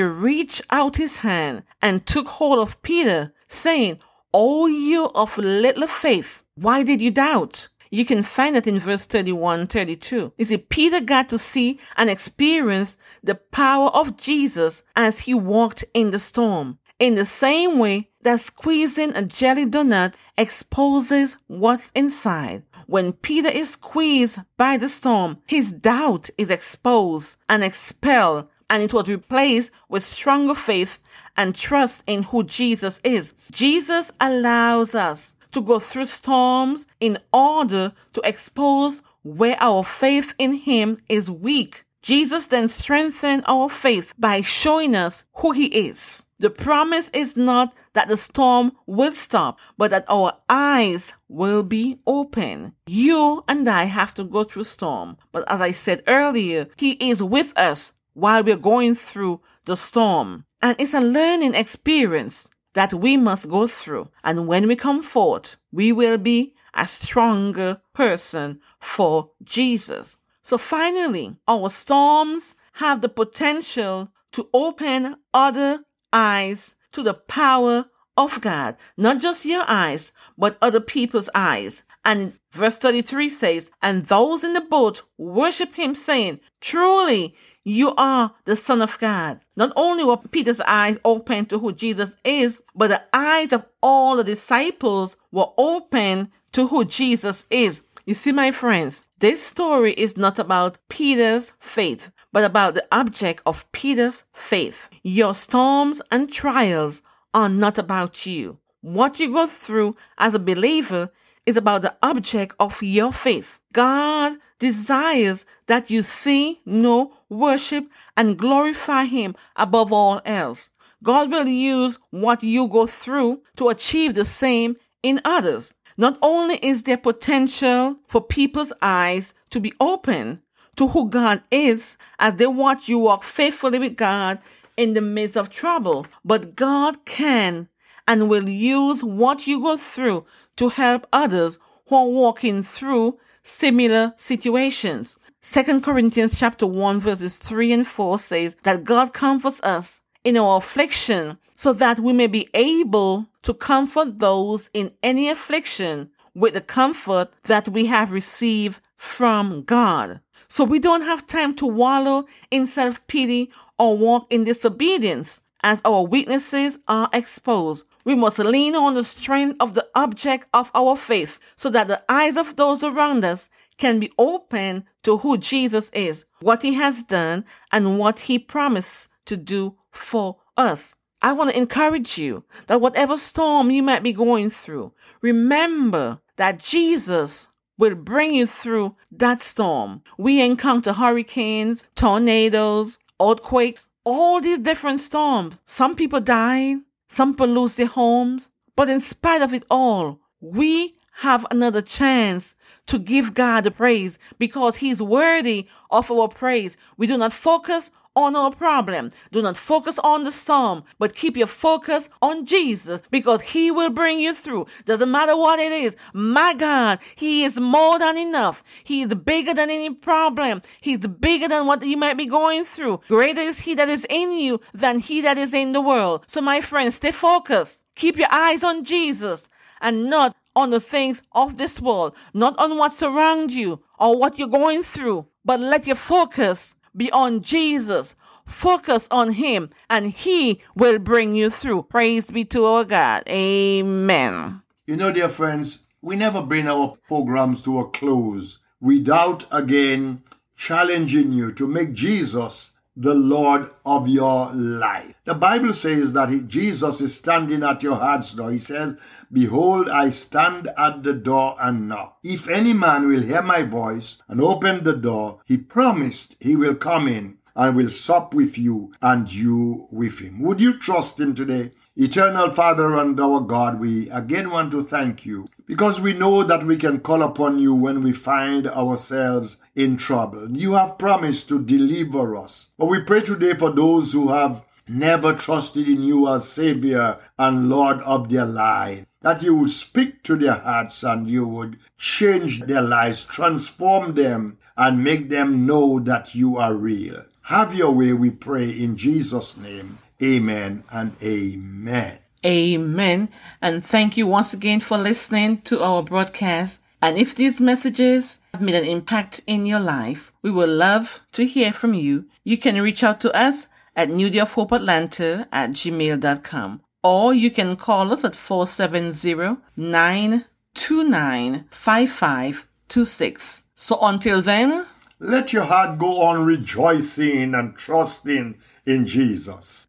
reached 0.00 0.62
out 0.70 0.96
his 0.96 1.18
hand 1.18 1.62
and 1.80 2.06
took 2.06 2.26
hold 2.26 2.58
of 2.58 2.80
Peter, 2.82 3.32
saying, 3.48 3.98
O 4.32 4.66
you 4.66 5.06
of 5.14 5.38
little 5.38 5.86
faith, 5.86 6.42
why 6.56 6.82
did 6.82 7.00
you 7.00 7.10
doubt? 7.10 7.68
You 7.90 8.04
can 8.04 8.24
find 8.24 8.56
it 8.56 8.66
in 8.66 8.80
verse 8.80 9.06
31, 9.06 9.68
32. 9.68 10.32
You 10.36 10.44
see, 10.44 10.56
Peter 10.58 10.98
got 10.98 11.28
to 11.28 11.38
see 11.38 11.78
and 11.96 12.10
experience 12.10 12.96
the 13.22 13.36
power 13.36 13.88
of 13.90 14.16
Jesus 14.16 14.82
as 14.96 15.20
he 15.20 15.34
walked 15.34 15.84
in 15.94 16.10
the 16.10 16.18
storm. 16.18 16.78
In 17.04 17.16
the 17.16 17.26
same 17.26 17.78
way 17.78 18.08
that 18.22 18.40
squeezing 18.40 19.14
a 19.14 19.26
jelly 19.26 19.66
donut 19.66 20.14
exposes 20.38 21.36
what's 21.48 21.92
inside. 21.94 22.62
When 22.86 23.12
Peter 23.12 23.50
is 23.50 23.72
squeezed 23.72 24.38
by 24.56 24.78
the 24.78 24.88
storm, 24.88 25.36
his 25.46 25.70
doubt 25.70 26.30
is 26.38 26.48
exposed 26.48 27.36
and 27.46 27.62
expelled, 27.62 28.48
and 28.70 28.82
it 28.82 28.94
was 28.94 29.06
replaced 29.06 29.70
with 29.86 30.02
stronger 30.02 30.54
faith 30.54 30.98
and 31.36 31.54
trust 31.54 32.04
in 32.06 32.22
who 32.22 32.42
Jesus 32.42 33.02
is. 33.04 33.34
Jesus 33.52 34.10
allows 34.18 34.94
us 34.94 35.32
to 35.52 35.60
go 35.60 35.78
through 35.80 36.06
storms 36.06 36.86
in 37.00 37.18
order 37.34 37.92
to 38.14 38.22
expose 38.24 39.02
where 39.22 39.58
our 39.60 39.84
faith 39.84 40.32
in 40.38 40.54
Him 40.54 40.96
is 41.10 41.30
weak. 41.30 41.84
Jesus 42.00 42.46
then 42.46 42.70
strengthened 42.70 43.44
our 43.46 43.68
faith 43.68 44.14
by 44.18 44.40
showing 44.40 44.96
us 44.96 45.26
who 45.34 45.52
He 45.52 45.66
is. 45.66 46.22
The 46.38 46.50
promise 46.50 47.10
is 47.14 47.36
not 47.36 47.72
that 47.92 48.08
the 48.08 48.16
storm 48.16 48.72
will 48.86 49.12
stop, 49.12 49.58
but 49.78 49.90
that 49.90 50.04
our 50.08 50.32
eyes 50.48 51.12
will 51.28 51.62
be 51.62 52.00
open. 52.06 52.74
You 52.86 53.44
and 53.46 53.68
I 53.68 53.84
have 53.84 54.14
to 54.14 54.24
go 54.24 54.44
through 54.44 54.64
storm. 54.64 55.16
But 55.30 55.44
as 55.46 55.60
I 55.60 55.70
said 55.70 56.02
earlier, 56.06 56.68
He 56.76 56.92
is 56.92 57.22
with 57.22 57.56
us 57.56 57.92
while 58.14 58.42
we're 58.42 58.56
going 58.56 58.94
through 58.94 59.40
the 59.64 59.76
storm. 59.76 60.44
And 60.60 60.76
it's 60.80 60.94
a 60.94 61.00
learning 61.00 61.54
experience 61.54 62.48
that 62.72 62.92
we 62.92 63.16
must 63.16 63.48
go 63.48 63.66
through. 63.66 64.08
And 64.24 64.48
when 64.48 64.66
we 64.66 64.76
come 64.76 65.02
forth, 65.02 65.56
we 65.70 65.92
will 65.92 66.18
be 66.18 66.54
a 66.74 66.86
stronger 66.88 67.80
person 67.92 68.60
for 68.80 69.30
Jesus. 69.42 70.16
So 70.42 70.58
finally, 70.58 71.36
our 71.46 71.70
storms 71.70 72.54
have 72.74 73.00
the 73.00 73.08
potential 73.08 74.10
to 74.32 74.48
open 74.52 75.16
other 75.32 75.84
eyes 76.14 76.76
to 76.92 77.02
the 77.02 77.14
power 77.14 77.86
of 78.16 78.40
God. 78.40 78.76
Not 78.96 79.20
just 79.20 79.44
your 79.44 79.64
eyes, 79.68 80.12
but 80.38 80.56
other 80.62 80.80
people's 80.80 81.28
eyes. 81.34 81.82
And 82.04 82.34
verse 82.52 82.78
33 82.78 83.28
says, 83.28 83.70
And 83.82 84.04
those 84.04 84.44
in 84.44 84.52
the 84.52 84.60
boat 84.60 85.02
worship 85.18 85.74
him, 85.74 85.94
saying, 85.94 86.40
Truly, 86.60 87.34
you 87.64 87.94
are 87.96 88.34
the 88.44 88.56
Son 88.56 88.82
of 88.82 88.98
God. 88.98 89.40
Not 89.56 89.72
only 89.74 90.04
were 90.04 90.18
Peter's 90.18 90.60
eyes 90.60 90.98
open 91.04 91.46
to 91.46 91.58
who 91.58 91.72
Jesus 91.72 92.14
is, 92.22 92.60
but 92.74 92.88
the 92.88 93.02
eyes 93.12 93.52
of 93.52 93.64
all 93.82 94.16
the 94.16 94.24
disciples 94.24 95.16
were 95.32 95.48
open 95.56 96.30
to 96.52 96.68
who 96.68 96.84
Jesus 96.84 97.46
is. 97.50 97.80
You 98.04 98.12
see, 98.12 98.32
my 98.32 98.50
friends, 98.50 99.02
this 99.18 99.42
story 99.42 99.94
is 99.94 100.18
not 100.18 100.38
about 100.38 100.76
Peter's 100.90 101.52
faith, 101.58 102.10
but 102.34 102.42
about 102.42 102.74
the 102.74 102.84
object 102.90 103.40
of 103.46 103.70
Peter's 103.70 104.24
faith. 104.32 104.88
Your 105.04 105.34
storms 105.34 106.02
and 106.10 106.32
trials 106.32 107.00
are 107.32 107.48
not 107.48 107.78
about 107.78 108.26
you. 108.26 108.58
What 108.80 109.20
you 109.20 109.32
go 109.32 109.46
through 109.46 109.94
as 110.18 110.34
a 110.34 110.40
believer 110.40 111.12
is 111.46 111.56
about 111.56 111.82
the 111.82 111.94
object 112.02 112.56
of 112.58 112.82
your 112.82 113.12
faith. 113.12 113.60
God 113.72 114.32
desires 114.58 115.44
that 115.66 115.90
you 115.90 116.02
see, 116.02 116.60
know, 116.66 117.12
worship, 117.28 117.86
and 118.16 118.36
glorify 118.36 119.04
Him 119.04 119.36
above 119.54 119.92
all 119.92 120.20
else. 120.24 120.70
God 121.04 121.30
will 121.30 121.46
use 121.46 122.00
what 122.10 122.42
you 122.42 122.66
go 122.66 122.84
through 122.86 123.42
to 123.58 123.68
achieve 123.68 124.16
the 124.16 124.24
same 124.24 124.74
in 125.04 125.20
others. 125.24 125.72
Not 125.96 126.18
only 126.20 126.56
is 126.56 126.82
there 126.82 126.98
potential 126.98 127.94
for 128.08 128.20
people's 128.20 128.72
eyes 128.82 129.34
to 129.50 129.60
be 129.60 129.72
open 129.78 130.42
to 130.76 130.88
who 130.88 131.08
God 131.08 131.42
is 131.50 131.96
as 132.18 132.34
they 132.34 132.46
watch 132.46 132.88
you 132.88 132.98
walk 132.98 133.22
faithfully 133.22 133.78
with 133.78 133.96
God 133.96 134.38
in 134.76 134.94
the 134.94 135.00
midst 135.00 135.36
of 135.36 135.50
trouble, 135.50 136.06
but 136.24 136.56
God 136.56 137.04
can 137.04 137.68
and 138.06 138.28
will 138.28 138.48
use 138.48 139.02
what 139.02 139.46
you 139.46 139.60
go 139.62 139.76
through 139.76 140.26
to 140.56 140.68
help 140.68 141.06
others 141.12 141.58
who 141.88 141.96
are 141.96 142.08
walking 142.08 142.62
through 142.62 143.18
similar 143.42 144.14
situations. 144.16 145.16
Second 145.40 145.82
Corinthians 145.82 146.38
chapter 146.38 146.66
1 146.66 147.00
verses 147.00 147.38
3 147.38 147.72
and 147.72 147.86
4 147.86 148.18
says 148.18 148.56
that 148.62 148.84
God 148.84 149.12
comforts 149.12 149.60
us 149.62 150.00
in 150.24 150.36
our 150.36 150.56
affliction 150.56 151.38
so 151.54 151.72
that 151.74 152.00
we 152.00 152.12
may 152.12 152.26
be 152.26 152.48
able 152.54 153.26
to 153.42 153.54
comfort 153.54 154.18
those 154.18 154.70
in 154.72 154.90
any 155.02 155.28
affliction 155.28 156.10
with 156.34 156.54
the 156.54 156.60
comfort 156.60 157.28
that 157.44 157.68
we 157.68 157.86
have 157.86 158.10
received 158.10 158.80
from 158.96 159.62
God. 159.62 160.20
So 160.48 160.64
we 160.64 160.78
don't 160.78 161.02
have 161.02 161.26
time 161.26 161.54
to 161.56 161.66
wallow 161.66 162.26
in 162.50 162.66
self-pity 162.66 163.50
or 163.78 163.96
walk 163.96 164.26
in 164.30 164.44
disobedience 164.44 165.40
as 165.62 165.80
our 165.84 166.02
weaknesses 166.02 166.78
are 166.86 167.08
exposed. 167.12 167.86
We 168.04 168.14
must 168.14 168.38
lean 168.38 168.74
on 168.74 168.94
the 168.94 169.02
strength 169.02 169.56
of 169.60 169.74
the 169.74 169.88
object 169.94 170.46
of 170.52 170.70
our 170.74 170.96
faith 170.96 171.38
so 171.56 171.70
that 171.70 171.88
the 171.88 172.02
eyes 172.08 172.36
of 172.36 172.56
those 172.56 172.84
around 172.84 173.24
us 173.24 173.48
can 173.78 173.98
be 173.98 174.12
open 174.18 174.84
to 175.02 175.18
who 175.18 175.38
Jesus 175.38 175.90
is, 175.90 176.26
what 176.40 176.62
he 176.62 176.74
has 176.74 177.02
done, 177.02 177.44
and 177.72 177.98
what 177.98 178.20
he 178.20 178.38
promised 178.38 179.08
to 179.24 179.36
do 179.36 179.76
for 179.90 180.36
us. 180.56 180.94
I 181.22 181.32
want 181.32 181.50
to 181.50 181.56
encourage 181.56 182.18
you 182.18 182.44
that 182.66 182.82
whatever 182.82 183.16
storm 183.16 183.70
you 183.70 183.82
might 183.82 184.02
be 184.02 184.12
going 184.12 184.50
through, 184.50 184.92
remember 185.22 186.20
that 186.36 186.58
Jesus 186.58 187.48
will 187.78 187.94
bring 187.94 188.34
you 188.34 188.46
through 188.46 188.96
that 189.10 189.42
storm. 189.42 190.02
We 190.18 190.42
encounter 190.42 190.92
hurricanes, 190.92 191.84
tornadoes, 191.94 192.98
earthquakes, 193.20 193.86
all 194.04 194.40
these 194.40 194.58
different 194.58 195.00
storms. 195.00 195.58
Some 195.66 195.94
people 195.94 196.20
die, 196.20 196.76
some 197.08 197.32
people 197.34 197.48
lose 197.48 197.76
their 197.76 197.86
homes. 197.86 198.48
But 198.76 198.88
in 198.88 199.00
spite 199.00 199.42
of 199.42 199.54
it 199.54 199.64
all, 199.70 200.20
we 200.40 200.94
have 201.18 201.46
another 201.50 201.80
chance 201.80 202.54
to 202.86 202.98
give 202.98 203.34
God 203.34 203.64
the 203.64 203.70
praise 203.70 204.18
because 204.38 204.76
He's 204.76 205.00
worthy 205.00 205.68
of 205.90 206.10
our 206.10 206.28
praise. 206.28 206.76
We 206.96 207.06
do 207.06 207.16
not 207.16 207.32
focus 207.32 207.90
on 208.16 208.36
our 208.36 208.50
problem. 208.50 209.10
Do 209.32 209.42
not 209.42 209.56
focus 209.56 209.98
on 210.00 210.24
the 210.24 210.32
storm, 210.32 210.84
but 210.98 211.14
keep 211.14 211.36
your 211.36 211.46
focus 211.46 212.08
on 212.22 212.46
Jesus 212.46 213.00
because 213.10 213.40
He 213.42 213.70
will 213.70 213.90
bring 213.90 214.20
you 214.20 214.34
through. 214.34 214.66
Doesn't 214.84 215.10
matter 215.10 215.36
what 215.36 215.58
it 215.58 215.72
is. 215.72 215.96
My 216.12 216.54
God, 216.54 216.98
He 217.16 217.44
is 217.44 217.58
more 217.58 217.98
than 217.98 218.16
enough. 218.16 218.62
He 218.84 219.02
is 219.02 219.14
bigger 219.14 219.54
than 219.54 219.70
any 219.70 219.90
problem. 219.90 220.62
He's 220.80 220.98
bigger 220.98 221.48
than 221.48 221.66
what 221.66 221.84
you 221.84 221.96
might 221.96 222.16
be 222.16 222.26
going 222.26 222.64
through. 222.64 223.00
Greater 223.08 223.40
is 223.40 223.60
He 223.60 223.74
that 223.74 223.88
is 223.88 224.06
in 224.08 224.32
you 224.32 224.60
than 224.72 224.98
He 224.98 225.20
that 225.22 225.38
is 225.38 225.52
in 225.54 225.72
the 225.72 225.80
world. 225.80 226.24
So 226.26 226.40
my 226.40 226.60
friends, 226.60 226.96
stay 226.96 227.12
focused. 227.12 227.80
Keep 227.94 228.16
your 228.16 228.28
eyes 228.30 228.64
on 228.64 228.84
Jesus 228.84 229.48
and 229.80 230.08
not 230.08 230.36
on 230.56 230.70
the 230.70 230.80
things 230.80 231.22
of 231.32 231.56
this 231.56 231.80
world, 231.80 232.14
not 232.32 232.58
on 232.58 232.76
what 232.76 232.92
surrounds 232.92 233.54
you 233.54 233.82
or 233.98 234.16
what 234.16 234.38
you're 234.38 234.48
going 234.48 234.82
through, 234.82 235.26
but 235.44 235.60
let 235.60 235.86
your 235.86 235.96
focus 235.96 236.74
be 236.96 237.10
on 237.12 237.42
Jesus. 237.42 238.14
Focus 238.46 239.08
on 239.10 239.32
Him 239.32 239.70
and 239.88 240.12
He 240.12 240.62
will 240.74 240.98
bring 240.98 241.34
you 241.34 241.50
through. 241.50 241.84
Praise 241.84 242.30
be 242.30 242.44
to 242.46 242.64
our 242.66 242.84
God. 242.84 243.22
Amen. 243.28 244.62
You 244.86 244.96
know, 244.96 245.12
dear 245.12 245.28
friends, 245.28 245.84
we 246.02 246.16
never 246.16 246.42
bring 246.42 246.68
our 246.68 246.96
programs 247.08 247.62
to 247.62 247.80
a 247.80 247.88
close 247.88 248.58
without 248.80 249.46
again 249.50 250.22
challenging 250.56 251.32
you 251.32 251.52
to 251.52 251.66
make 251.66 251.94
Jesus 251.94 252.72
the 252.96 253.14
Lord 253.14 253.70
of 253.84 254.06
your 254.08 254.52
life. 254.52 255.14
The 255.24 255.34
Bible 255.34 255.72
says 255.72 256.12
that 256.12 256.28
he, 256.28 256.42
Jesus 256.42 257.00
is 257.00 257.14
standing 257.14 257.64
at 257.64 257.82
your 257.82 257.96
heart's 257.96 258.34
door. 258.34 258.52
He 258.52 258.58
says, 258.58 258.96
Behold, 259.34 259.88
I 259.88 260.10
stand 260.10 260.70
at 260.78 261.02
the 261.02 261.12
door 261.12 261.56
and 261.60 261.88
knock. 261.88 262.18
If 262.22 262.48
any 262.48 262.72
man 262.72 263.08
will 263.08 263.22
hear 263.22 263.42
my 263.42 263.62
voice 263.62 264.18
and 264.28 264.40
open 264.40 264.84
the 264.84 264.92
door, 264.92 265.40
he 265.44 265.56
promised 265.56 266.36
he 266.38 266.54
will 266.54 266.76
come 266.76 267.08
in 267.08 267.38
and 267.56 267.74
will 267.74 267.88
sup 267.88 268.32
with 268.32 268.56
you 268.56 268.92
and 269.02 269.32
you 269.32 269.88
with 269.90 270.20
him. 270.20 270.40
Would 270.40 270.60
you 270.60 270.78
trust 270.78 271.18
him 271.18 271.34
today? 271.34 271.72
Eternal 271.96 272.52
Father 272.52 272.94
and 272.94 273.18
our 273.18 273.40
God, 273.40 273.80
we 273.80 274.08
again 274.10 274.50
want 274.50 274.70
to 274.70 274.84
thank 274.84 275.26
you 275.26 275.48
because 275.66 276.00
we 276.00 276.12
know 276.12 276.44
that 276.44 276.64
we 276.64 276.76
can 276.76 277.00
call 277.00 277.20
upon 277.20 277.58
you 277.58 277.74
when 277.74 278.04
we 278.04 278.12
find 278.12 278.68
ourselves 278.68 279.56
in 279.74 279.96
trouble. 279.96 280.56
You 280.56 280.74
have 280.74 280.96
promised 280.96 281.48
to 281.48 281.60
deliver 281.60 282.36
us. 282.36 282.70
But 282.78 282.86
we 282.86 283.00
pray 283.00 283.22
today 283.22 283.54
for 283.54 283.72
those 283.72 284.12
who 284.12 284.32
have 284.32 284.62
never 284.86 285.32
trusted 285.32 285.88
in 285.88 286.02
you 286.02 286.28
as 286.28 286.48
Savior 286.48 287.18
and 287.38 287.68
Lord 287.68 288.00
of 288.02 288.28
their 288.28 288.44
life. 288.44 289.06
That 289.24 289.42
you 289.42 289.56
would 289.56 289.70
speak 289.70 290.22
to 290.24 290.36
their 290.36 290.54
hearts 290.54 291.02
and 291.02 291.26
you 291.26 291.48
would 291.48 291.78
change 291.98 292.60
their 292.60 292.82
lives, 292.82 293.24
transform 293.24 294.14
them, 294.14 294.58
and 294.76 295.02
make 295.02 295.30
them 295.30 295.66
know 295.66 295.98
that 296.00 296.34
you 296.34 296.58
are 296.58 296.74
real. 296.74 297.24
Have 297.42 297.74
your 297.74 297.92
way, 297.92 298.12
we 298.12 298.30
pray 298.30 298.68
in 298.68 298.96
Jesus' 298.96 299.56
name. 299.56 299.98
Amen 300.22 300.84
and 300.90 301.16
amen. 301.22 302.18
Amen. 302.44 303.28
And 303.62 303.84
thank 303.84 304.16
you 304.16 304.26
once 304.26 304.52
again 304.52 304.80
for 304.80 304.98
listening 304.98 305.62
to 305.62 305.82
our 305.82 306.02
broadcast. 306.02 306.80
And 307.00 307.16
if 307.16 307.34
these 307.34 307.60
messages 307.60 308.40
have 308.52 308.62
made 308.62 308.74
an 308.74 308.84
impact 308.84 309.40
in 309.46 309.66
your 309.66 309.80
life, 309.80 310.32
we 310.42 310.50
would 310.50 310.68
love 310.68 311.20
to 311.32 311.46
hear 311.46 311.72
from 311.72 311.94
you. 311.94 312.26
You 312.44 312.58
can 312.58 312.80
reach 312.80 313.02
out 313.02 313.20
to 313.20 313.34
us 313.34 313.68
at 313.96 314.10
New 314.10 314.28
Day 314.28 314.40
of 314.40 314.52
Hope 314.52 314.72
Atlanta 314.72 315.48
at 315.52 315.70
gmail.com. 315.70 316.80
Or 317.04 317.34
you 317.34 317.50
can 317.50 317.76
call 317.76 318.12
us 318.14 318.24
at 318.24 318.34
470 318.34 319.58
929 319.76 321.64
5526. 321.70 323.62
So 323.76 323.98
until 324.00 324.40
then, 324.40 324.86
let 325.20 325.52
your 325.52 325.64
heart 325.64 325.98
go 325.98 326.22
on 326.22 326.46
rejoicing 326.46 327.54
and 327.54 327.76
trusting 327.76 328.56
in 328.86 329.06
Jesus. 329.06 329.82